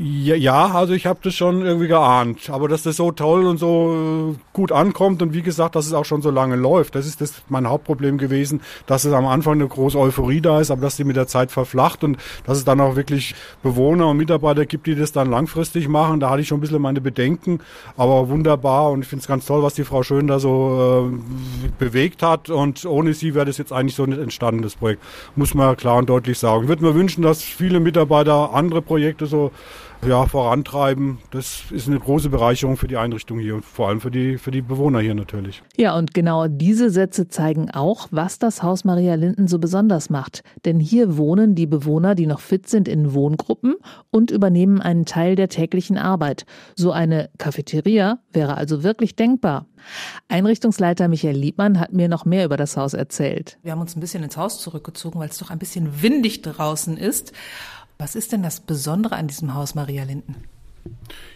Ja, 0.00 0.36
ja, 0.36 0.66
also 0.74 0.92
ich 0.92 1.06
habe 1.06 1.18
das 1.24 1.34
schon 1.34 1.62
irgendwie 1.62 1.88
geahnt. 1.88 2.50
Aber 2.50 2.68
dass 2.68 2.84
das 2.84 2.94
so 2.94 3.10
toll 3.10 3.44
und 3.46 3.58
so 3.58 4.32
äh, 4.32 4.38
gut 4.52 4.70
ankommt 4.70 5.22
und 5.22 5.34
wie 5.34 5.42
gesagt, 5.42 5.74
dass 5.74 5.86
es 5.86 5.92
auch 5.92 6.04
schon 6.04 6.22
so 6.22 6.30
lange 6.30 6.54
läuft, 6.54 6.94
das 6.94 7.04
ist 7.04 7.20
das 7.20 7.42
mein 7.48 7.68
Hauptproblem 7.68 8.16
gewesen, 8.16 8.60
dass 8.86 9.04
es 9.04 9.12
am 9.12 9.26
Anfang 9.26 9.54
eine 9.54 9.66
große 9.66 9.98
Euphorie 9.98 10.40
da 10.40 10.60
ist, 10.60 10.70
aber 10.70 10.82
dass 10.82 10.94
die 10.94 11.02
mit 11.02 11.16
der 11.16 11.26
Zeit 11.26 11.50
verflacht 11.50 12.04
und 12.04 12.16
dass 12.46 12.58
es 12.58 12.64
dann 12.64 12.80
auch 12.80 12.94
wirklich 12.94 13.34
Bewohner 13.64 14.06
und 14.06 14.18
Mitarbeiter 14.18 14.66
gibt, 14.66 14.86
die 14.86 14.94
das 14.94 15.10
dann 15.10 15.30
langfristig 15.30 15.88
machen. 15.88 16.20
Da 16.20 16.30
hatte 16.30 16.42
ich 16.42 16.48
schon 16.48 16.58
ein 16.58 16.60
bisschen 16.60 16.80
meine 16.80 17.00
Bedenken, 17.00 17.58
aber 17.96 18.28
wunderbar 18.28 18.92
und 18.92 19.00
ich 19.00 19.08
finde 19.08 19.22
es 19.22 19.26
ganz 19.26 19.46
toll, 19.46 19.64
was 19.64 19.74
die 19.74 19.84
Frau 19.84 20.04
Schön 20.04 20.28
da 20.28 20.38
so 20.38 21.10
äh, 21.10 21.68
bewegt 21.76 22.22
hat 22.22 22.50
und 22.50 22.86
ohne 22.86 23.14
sie 23.14 23.34
wäre 23.34 23.46
das 23.46 23.58
jetzt 23.58 23.72
eigentlich 23.72 23.96
so 23.96 24.06
nicht 24.06 24.20
entstanden, 24.20 24.62
das 24.62 24.76
Projekt. 24.76 25.02
Muss 25.34 25.54
man 25.54 25.76
klar 25.76 25.96
und 25.96 26.08
deutlich 26.08 26.38
sagen. 26.38 26.62
Ich 26.62 26.68
würde 26.68 26.84
mir 26.84 26.94
wünschen, 26.94 27.22
dass 27.22 27.42
viele 27.42 27.80
Mitarbeiter 27.80 28.54
andere 28.54 28.80
Projekte 28.80 29.26
so 29.26 29.50
ja, 30.06 30.26
vorantreiben. 30.26 31.18
Das 31.30 31.64
ist 31.70 31.88
eine 31.88 31.98
große 31.98 32.28
Bereicherung 32.30 32.76
für 32.76 32.88
die 32.88 32.96
Einrichtung 32.96 33.38
hier 33.38 33.54
und 33.54 33.64
vor 33.64 33.88
allem 33.88 34.00
für 34.00 34.10
die, 34.10 34.38
für 34.38 34.50
die 34.50 34.62
Bewohner 34.62 35.00
hier 35.00 35.14
natürlich. 35.14 35.62
Ja, 35.76 35.96
und 35.96 36.14
genau 36.14 36.46
diese 36.48 36.90
Sätze 36.90 37.28
zeigen 37.28 37.70
auch, 37.70 38.08
was 38.10 38.38
das 38.38 38.62
Haus 38.62 38.84
Maria 38.84 39.14
Linden 39.14 39.48
so 39.48 39.58
besonders 39.58 40.10
macht. 40.10 40.42
Denn 40.64 40.80
hier 40.80 41.16
wohnen 41.16 41.54
die 41.54 41.66
Bewohner, 41.66 42.14
die 42.14 42.26
noch 42.26 42.40
fit 42.40 42.68
sind, 42.68 42.88
in 42.88 43.12
Wohngruppen 43.12 43.76
und 44.10 44.30
übernehmen 44.30 44.80
einen 44.80 45.04
Teil 45.04 45.34
der 45.34 45.48
täglichen 45.48 45.98
Arbeit. 45.98 46.46
So 46.76 46.92
eine 46.92 47.30
Cafeteria 47.38 48.20
wäre 48.32 48.56
also 48.56 48.82
wirklich 48.82 49.16
denkbar. 49.16 49.66
Einrichtungsleiter 50.28 51.08
Michael 51.08 51.36
Liebmann 51.36 51.78
hat 51.78 51.92
mir 51.92 52.08
noch 52.08 52.24
mehr 52.24 52.44
über 52.44 52.56
das 52.56 52.76
Haus 52.76 52.94
erzählt. 52.94 53.58
Wir 53.62 53.72
haben 53.72 53.80
uns 53.80 53.96
ein 53.96 54.00
bisschen 54.00 54.22
ins 54.22 54.36
Haus 54.36 54.60
zurückgezogen, 54.60 55.20
weil 55.20 55.28
es 55.28 55.38
doch 55.38 55.50
ein 55.50 55.58
bisschen 55.58 56.02
windig 56.02 56.42
draußen 56.42 56.96
ist. 56.96 57.32
Was 57.98 58.14
ist 58.14 58.30
denn 58.30 58.44
das 58.44 58.60
Besondere 58.60 59.16
an 59.16 59.26
diesem 59.26 59.54
Haus 59.54 59.74
Maria 59.74 60.04
Linden? 60.04 60.36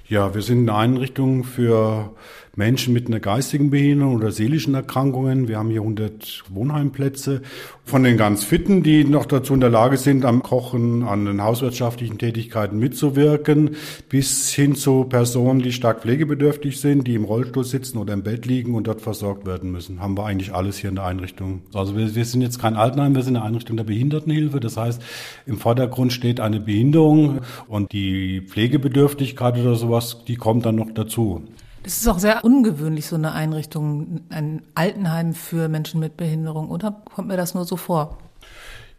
Ja, 0.06 0.32
wir 0.34 0.42
sind 0.42 0.68
eine 0.68 0.78
Einrichtung 0.78 1.42
für 1.42 2.14
Menschen 2.54 2.92
mit 2.92 3.06
einer 3.06 3.18
geistigen 3.18 3.70
Behinderung 3.70 4.16
oder 4.16 4.30
seelischen 4.30 4.74
Erkrankungen. 4.74 5.48
Wir 5.48 5.58
haben 5.58 5.70
hier 5.70 5.80
100 5.80 6.44
Wohnheimplätze. 6.50 7.40
Von 7.84 8.04
den 8.04 8.18
ganz 8.18 8.44
Fitten, 8.44 8.82
die 8.82 9.04
noch 9.04 9.24
dazu 9.24 9.54
in 9.54 9.60
der 9.60 9.70
Lage 9.70 9.96
sind, 9.96 10.26
am 10.26 10.42
Kochen, 10.42 11.02
an 11.02 11.24
den 11.24 11.42
hauswirtschaftlichen 11.42 12.18
Tätigkeiten 12.18 12.78
mitzuwirken, 12.78 13.76
bis 14.10 14.50
hin 14.50 14.74
zu 14.74 15.04
Personen, 15.04 15.62
die 15.62 15.72
stark 15.72 16.02
pflegebedürftig 16.02 16.78
sind, 16.78 17.08
die 17.08 17.14
im 17.14 17.24
Rollstuhl 17.24 17.64
sitzen 17.64 17.96
oder 17.96 18.12
im 18.12 18.22
Bett 18.22 18.44
liegen 18.44 18.74
und 18.74 18.86
dort 18.86 19.00
versorgt 19.00 19.46
werden 19.46 19.72
müssen. 19.72 20.00
Haben 20.00 20.18
wir 20.18 20.26
eigentlich 20.26 20.52
alles 20.52 20.76
hier 20.76 20.90
in 20.90 20.96
der 20.96 21.06
Einrichtung. 21.06 21.62
Also 21.72 21.96
wir, 21.96 22.14
wir 22.14 22.24
sind 22.26 22.42
jetzt 22.42 22.60
kein 22.60 22.76
Altenheim, 22.76 23.14
wir 23.14 23.22
sind 23.22 23.36
eine 23.36 23.46
Einrichtung 23.46 23.78
der 23.78 23.84
Behindertenhilfe. 23.84 24.60
Das 24.60 24.76
heißt, 24.76 25.00
im 25.46 25.56
Vordergrund 25.56 26.12
steht 26.12 26.38
eine 26.38 26.60
Behinderung 26.60 27.40
und 27.66 27.92
die 27.92 28.42
Pflegebedürftigkeit 28.42 29.56
oder 29.56 29.74
sowas, 29.74 30.24
die 30.28 30.36
kommt 30.36 30.66
dann 30.66 30.76
noch 30.76 30.90
dazu. 30.92 31.42
Das 31.82 31.96
ist 31.96 32.08
auch 32.08 32.18
sehr 32.18 32.44
ungewöhnlich, 32.44 33.06
so 33.06 33.16
eine 33.16 33.32
Einrichtung, 33.32 34.20
ein 34.30 34.62
Altenheim 34.74 35.34
für 35.34 35.68
Menschen 35.68 35.98
mit 35.98 36.16
Behinderung, 36.16 36.70
oder 36.70 37.02
kommt 37.14 37.28
mir 37.28 37.36
das 37.36 37.54
nur 37.54 37.64
so 37.64 37.76
vor? 37.76 38.18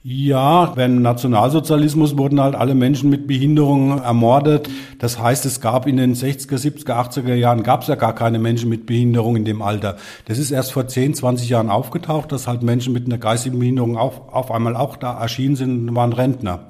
Ja, 0.06 0.74
beim 0.76 1.02
Nationalsozialismus 1.02 2.18
wurden 2.18 2.42
halt 2.42 2.56
alle 2.56 2.76
Menschen 2.76 3.10
mit 3.10 3.26
Behinderung 3.26 4.00
ermordet. 4.00 4.70
Das 5.00 5.18
heißt, 5.18 5.46
es 5.46 5.62
gab 5.62 5.88
in 5.88 5.96
den 5.96 6.14
60er, 6.14 6.58
70er, 6.58 6.92
80er 6.92 7.34
Jahren 7.36 7.64
gab 7.64 7.84
es 7.84 7.88
ja 7.88 7.96
gar 7.96 8.14
keine 8.14 8.38
Menschen 8.38 8.70
mit 8.70 8.86
Behinderung 8.86 9.38
in 9.38 9.46
dem 9.46 9.62
Alter. 9.62 9.96
Das 10.26 10.40
ist 10.40 10.52
erst 10.52 10.74
vor 10.74 10.90
10, 10.90 11.14
20 11.14 11.48
Jahren 11.48 11.70
aufgetaucht, 11.70 12.34
dass 12.34 12.48
halt 12.48 12.64
Menschen 12.64 12.92
mit 12.92 13.06
einer 13.06 13.18
geistigen 13.18 13.60
Behinderung 13.60 13.96
auf, 13.96 14.34
auf 14.34 14.52
einmal 14.52 14.76
auch 14.76 14.98
da 14.98 15.18
erschienen 15.18 15.56
sind 15.56 15.88
und 15.88 15.96
waren 15.96 16.12
Rentner. 16.12 16.66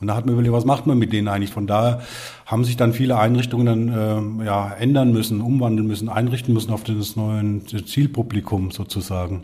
Und 0.00 0.06
da 0.06 0.16
hat 0.16 0.24
man 0.24 0.34
überlegt, 0.34 0.54
was 0.54 0.64
macht 0.64 0.86
man 0.86 0.98
mit 0.98 1.12
denen 1.12 1.28
eigentlich? 1.28 1.50
Von 1.50 1.66
daher 1.66 2.00
haben 2.46 2.64
sich 2.64 2.76
dann 2.76 2.92
viele 2.92 3.18
Einrichtungen 3.18 3.66
dann 3.66 4.40
äh, 4.40 4.46
ja, 4.46 4.72
ändern 4.72 5.12
müssen, 5.12 5.40
umwandeln 5.40 5.86
müssen, 5.86 6.08
einrichten 6.08 6.54
müssen 6.54 6.72
auf 6.72 6.84
das 6.84 7.16
neue 7.16 7.64
Zielpublikum 7.64 8.70
sozusagen. 8.70 9.42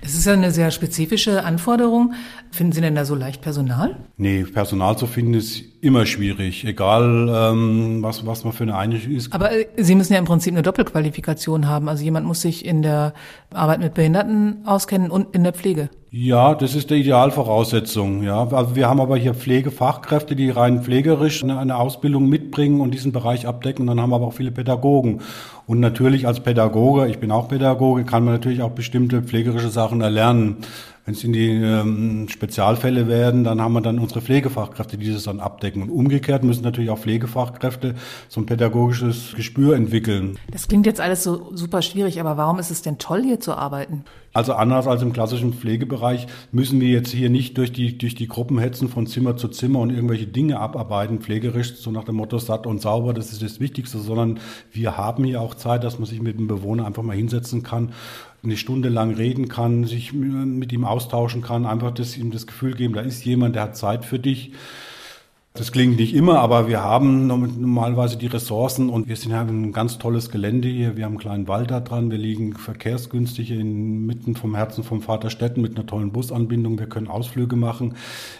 Das 0.00 0.14
ist 0.14 0.26
ja 0.26 0.32
eine 0.32 0.50
sehr 0.50 0.70
spezifische 0.70 1.44
Anforderung. 1.44 2.14
Finden 2.50 2.72
Sie 2.72 2.80
denn 2.80 2.94
da 2.94 3.04
so 3.04 3.14
leicht 3.14 3.42
Personal? 3.42 3.96
Nee, 4.16 4.44
Personal 4.44 4.96
zu 4.96 5.06
finden 5.06 5.34
ist 5.34 5.62
immer 5.80 6.06
schwierig, 6.06 6.64
egal 6.64 7.28
ähm, 7.32 8.02
was, 8.02 8.26
was 8.26 8.44
man 8.44 8.52
für 8.52 8.64
eine 8.64 8.76
Einrichtung 8.76 9.14
ist. 9.14 9.32
Aber 9.32 9.52
äh, 9.52 9.66
Sie 9.76 9.94
müssen 9.94 10.12
ja 10.12 10.18
im 10.18 10.24
Prinzip 10.24 10.52
eine 10.52 10.62
Doppelqualifikation 10.62 11.68
haben. 11.68 11.88
Also 11.88 12.04
jemand 12.04 12.26
muss 12.26 12.40
sich 12.40 12.64
in 12.64 12.82
der 12.82 13.12
Arbeit 13.52 13.80
mit 13.80 13.94
Behinderten 13.94 14.66
auskennen 14.66 15.10
und 15.10 15.34
in 15.34 15.44
der 15.44 15.52
Pflege. 15.52 15.90
Ja, 16.10 16.54
das 16.54 16.74
ist 16.74 16.88
die 16.88 16.94
Idealvoraussetzung. 16.94 18.22
Ja, 18.22 18.48
also 18.48 18.74
wir 18.74 18.88
haben 18.88 19.00
aber 19.00 19.18
hier 19.18 19.34
Pflegefachkräfte, 19.34 20.34
die 20.34 20.48
rein 20.48 20.82
pflegerisch 20.82 21.44
eine, 21.44 21.58
eine 21.58 21.76
Ausbildung 21.76 22.30
mitbringen 22.30 22.80
und 22.80 22.92
diesen 22.92 23.12
Bereich 23.12 23.46
abdecken. 23.46 23.82
Und 23.82 23.88
dann 23.88 24.00
haben 24.00 24.10
wir 24.10 24.16
aber 24.16 24.28
auch 24.28 24.32
viele 24.32 24.50
Pädagogen. 24.50 25.20
Und 25.68 25.80
natürlich 25.80 26.26
als 26.26 26.40
Pädagoge, 26.40 27.08
ich 27.08 27.18
bin 27.18 27.30
auch 27.30 27.48
Pädagoge, 27.48 28.04
kann 28.04 28.24
man 28.24 28.32
natürlich 28.32 28.62
auch 28.62 28.70
bestimmte 28.70 29.20
pflegerische 29.20 29.68
Sachen 29.68 30.00
erlernen. 30.00 30.56
Wenn 31.08 31.14
es 31.14 31.24
in 31.24 31.32
die 31.32 31.48
ähm, 31.48 32.28
Spezialfälle 32.28 33.08
werden, 33.08 33.42
dann 33.42 33.62
haben 33.62 33.72
wir 33.72 33.80
dann 33.80 33.98
unsere 33.98 34.20
Pflegefachkräfte, 34.20 34.98
die 34.98 35.10
das 35.10 35.22
dann 35.22 35.40
abdecken. 35.40 35.80
Und 35.80 35.88
umgekehrt 35.88 36.44
müssen 36.44 36.62
natürlich 36.62 36.90
auch 36.90 36.98
Pflegefachkräfte 36.98 37.94
so 38.28 38.42
ein 38.42 38.44
pädagogisches 38.44 39.32
Gespür 39.34 39.74
entwickeln. 39.74 40.38
Das 40.52 40.68
klingt 40.68 40.84
jetzt 40.84 41.00
alles 41.00 41.24
so 41.24 41.56
super 41.56 41.80
schwierig, 41.80 42.20
aber 42.20 42.36
warum 42.36 42.58
ist 42.58 42.70
es 42.70 42.82
denn 42.82 42.98
toll, 42.98 43.22
hier 43.22 43.40
zu 43.40 43.54
arbeiten? 43.54 44.04
Also 44.34 44.52
anders 44.52 44.86
als 44.86 45.00
im 45.00 45.14
klassischen 45.14 45.54
Pflegebereich 45.54 46.26
müssen 46.52 46.78
wir 46.78 46.88
jetzt 46.88 47.10
hier 47.10 47.30
nicht 47.30 47.56
durch 47.56 47.72
die, 47.72 47.96
durch 47.96 48.14
die 48.14 48.28
Gruppen 48.28 48.58
hetzen 48.58 48.90
von 48.90 49.06
Zimmer 49.06 49.38
zu 49.38 49.48
Zimmer 49.48 49.78
und 49.78 49.88
irgendwelche 49.88 50.26
Dinge 50.26 50.60
abarbeiten, 50.60 51.20
pflegerisch, 51.20 51.76
so 51.76 51.90
nach 51.90 52.04
dem 52.04 52.16
Motto 52.16 52.36
satt 52.38 52.66
und 52.66 52.82
sauber, 52.82 53.14
das 53.14 53.32
ist 53.32 53.42
das 53.42 53.60
Wichtigste, 53.60 53.98
sondern 53.98 54.40
wir 54.70 54.98
haben 54.98 55.24
hier 55.24 55.40
auch 55.40 55.54
Zeit, 55.54 55.84
dass 55.84 55.98
man 55.98 56.06
sich 56.06 56.20
mit 56.20 56.38
dem 56.38 56.48
Bewohner 56.48 56.84
einfach 56.84 57.02
mal 57.02 57.16
hinsetzen 57.16 57.62
kann 57.62 57.94
eine 58.42 58.56
Stunde 58.56 58.88
lang 58.88 59.14
reden 59.14 59.48
kann, 59.48 59.84
sich 59.84 60.12
mit 60.12 60.72
ihm 60.72 60.84
austauschen 60.84 61.42
kann, 61.42 61.66
einfach 61.66 61.90
das, 61.90 62.16
ihm 62.16 62.30
das 62.30 62.46
Gefühl 62.46 62.74
geben, 62.74 62.94
da 62.94 63.00
ist 63.00 63.24
jemand, 63.24 63.56
der 63.56 63.62
hat 63.62 63.76
Zeit 63.76 64.04
für 64.04 64.18
dich. 64.18 64.52
Das 65.58 65.72
klingt 65.72 65.98
nicht 65.98 66.14
immer, 66.14 66.38
aber 66.38 66.68
wir 66.68 66.84
haben 66.84 67.26
normalerweise 67.26 68.16
die 68.16 68.28
Ressourcen 68.28 68.88
und 68.88 69.08
wir 69.08 69.16
sind 69.16 69.32
ja 69.32 69.40
ein 69.40 69.72
ganz 69.72 69.98
tolles 69.98 70.30
Gelände 70.30 70.68
hier. 70.68 70.96
Wir 70.96 71.04
haben 71.04 71.14
einen 71.14 71.18
kleinen 71.18 71.48
Wald 71.48 71.72
da 71.72 71.80
dran. 71.80 72.12
Wir 72.12 72.18
liegen 72.18 72.52
verkehrsgünstig 72.52 73.50
inmitten 73.50 74.36
vom 74.36 74.54
Herzen 74.54 74.84
vom 74.84 75.02
Vaterstetten 75.02 75.60
mit 75.60 75.76
einer 75.76 75.84
tollen 75.84 76.12
Busanbindung. 76.12 76.78
Wir 76.78 76.88
können 76.88 77.08
Ausflüge 77.08 77.56
machen. 77.56 77.96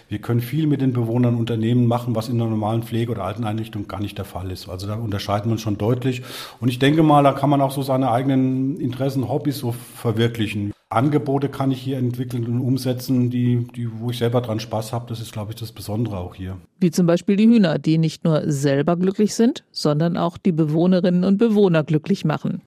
Wir 0.07 0.19
können 0.19 0.39
viel 0.39 0.65
mit 0.65 0.79
den 0.79 0.93
Bewohnern 0.93 1.35
Unternehmen 1.35 1.87
machen, 1.87 2.15
was 2.15 2.29
in 2.29 2.39
einer 2.39 2.49
normalen 2.49 2.83
Pflege- 2.83 3.11
oder 3.11 3.25
Alteneinrichtung 3.25 3.89
gar 3.89 3.99
nicht 3.99 4.17
der 4.17 4.23
Fall 4.23 4.49
ist. 4.49 4.69
Also 4.69 4.87
da 4.87 4.95
unterscheiden 4.95 5.47
wir 5.49 5.51
uns 5.51 5.61
schon 5.61 5.77
deutlich. 5.77 6.21
Und 6.61 6.69
ich 6.69 6.79
denke 6.79 7.03
mal, 7.03 7.21
da 7.21 7.33
kann 7.33 7.49
man 7.49 7.59
auch 7.59 7.71
so 7.71 7.81
seine 7.81 8.11
eigenen 8.11 8.77
Interessen, 8.77 9.27
Hobbys 9.27 9.59
so 9.59 9.73
verwirklichen. 9.73 10.71
Angebote 10.91 11.49
kann 11.49 11.69
ich 11.69 11.79
hier 11.79 11.99
entwickeln 11.99 12.45
und 12.45 12.61
umsetzen, 12.61 13.29
die, 13.29 13.67
die, 13.75 13.87
wo 13.99 14.09
ich 14.09 14.17
selber 14.17 14.41
dran 14.41 14.59
Spaß 14.59 14.91
habe. 14.91 15.05
Das 15.07 15.21
ist, 15.21 15.31
glaube 15.31 15.51
ich, 15.51 15.59
das 15.59 15.71
Besondere 15.71 16.17
auch 16.17 16.33
hier. 16.33 16.57
Wie 16.79 16.89
zum 16.89 17.05
Beispiel 17.05 17.35
die 17.35 17.47
Hühner, 17.47 17.77
die 17.77 17.99
nicht 17.99 18.23
nur 18.23 18.51
selber 18.51 18.95
glücklich 18.97 19.35
sind, 19.35 19.63
sondern 19.71 20.17
auch 20.17 20.39
die 20.39 20.51
Bewohnerinnen 20.51 21.23
und 21.23 21.37
Bewohner 21.37 21.83
glücklich 21.83 22.25
machen. 22.25 22.63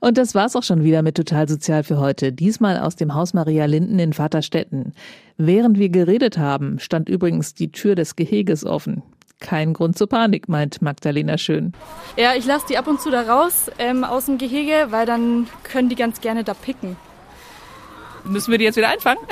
Und 0.00 0.18
das 0.18 0.34
war's 0.34 0.56
auch 0.56 0.64
schon 0.64 0.82
wieder 0.82 1.02
mit 1.02 1.14
Total 1.14 1.48
Sozial 1.48 1.84
für 1.84 1.98
heute. 1.98 2.32
Diesmal 2.32 2.76
aus 2.80 2.96
dem 2.96 3.14
Haus 3.14 3.34
Maria 3.34 3.66
Linden 3.66 4.00
in 4.00 4.12
Vaterstetten. 4.12 4.92
Während 5.36 5.78
wir 5.78 5.90
geredet 5.90 6.36
haben, 6.38 6.80
stand 6.80 7.08
übrigens 7.08 7.54
die 7.54 7.70
Tür 7.70 7.94
des 7.94 8.16
Geheges 8.16 8.64
offen. 8.64 9.04
Kein 9.38 9.74
Grund 9.74 9.96
zur 9.96 10.08
Panik, 10.08 10.48
meint 10.48 10.82
Magdalena 10.82 11.38
Schön. 11.38 11.72
Ja, 12.16 12.34
ich 12.36 12.46
lasse 12.46 12.66
die 12.68 12.78
ab 12.78 12.88
und 12.88 13.00
zu 13.00 13.10
da 13.10 13.22
raus 13.22 13.70
ähm, 13.78 14.02
aus 14.02 14.26
dem 14.26 14.38
Gehege, 14.38 14.88
weil 14.90 15.06
dann 15.06 15.46
können 15.62 15.88
die 15.88 15.96
ganz 15.96 16.20
gerne 16.20 16.42
da 16.42 16.54
picken. 16.54 16.96
Müssen 18.26 18.50
wir 18.50 18.58
die 18.58 18.64
jetzt 18.64 18.76
wieder 18.76 18.88
einfangen? 18.88 19.22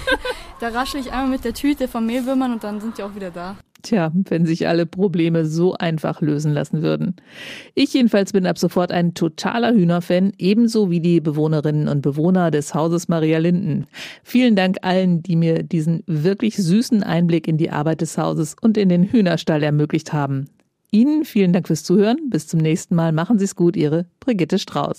da 0.60 0.68
raschel 0.68 1.00
ich 1.00 1.12
einmal 1.12 1.28
mit 1.28 1.44
der 1.44 1.54
Tüte 1.54 1.88
von 1.88 2.06
Mehlwürmern 2.06 2.52
und 2.52 2.64
dann 2.64 2.80
sind 2.80 2.98
die 2.98 3.02
auch 3.02 3.14
wieder 3.14 3.30
da. 3.30 3.56
Tja, 3.82 4.10
wenn 4.14 4.46
sich 4.46 4.66
alle 4.66 4.86
Probleme 4.86 5.44
so 5.46 5.74
einfach 5.74 6.20
lösen 6.20 6.52
lassen 6.52 6.82
würden. 6.82 7.16
Ich 7.74 7.92
jedenfalls 7.92 8.32
bin 8.32 8.46
ab 8.46 8.58
sofort 8.58 8.90
ein 8.90 9.14
totaler 9.14 9.72
Hühnerfan, 9.72 10.32
ebenso 10.38 10.90
wie 10.90 11.00
die 11.00 11.20
Bewohnerinnen 11.20 11.86
und 11.86 12.02
Bewohner 12.02 12.50
des 12.50 12.74
Hauses 12.74 13.08
Maria 13.08 13.38
Linden. 13.38 13.86
Vielen 14.24 14.56
Dank 14.56 14.78
allen, 14.82 15.22
die 15.22 15.36
mir 15.36 15.62
diesen 15.62 16.02
wirklich 16.06 16.56
süßen 16.56 17.02
Einblick 17.02 17.46
in 17.46 17.58
die 17.58 17.70
Arbeit 17.70 18.00
des 18.00 18.18
Hauses 18.18 18.56
und 18.60 18.76
in 18.76 18.88
den 18.88 19.04
Hühnerstall 19.04 19.62
ermöglicht 19.62 20.12
haben. 20.12 20.48
Ihnen 20.90 21.24
vielen 21.24 21.52
Dank 21.52 21.66
fürs 21.66 21.84
Zuhören. 21.84 22.30
Bis 22.30 22.48
zum 22.48 22.60
nächsten 22.60 22.94
Mal. 22.94 23.12
Machen 23.12 23.38
Sie 23.38 23.44
es 23.44 23.54
gut, 23.54 23.76
Ihre 23.76 24.06
Brigitte 24.18 24.58
Strauß. 24.58 24.98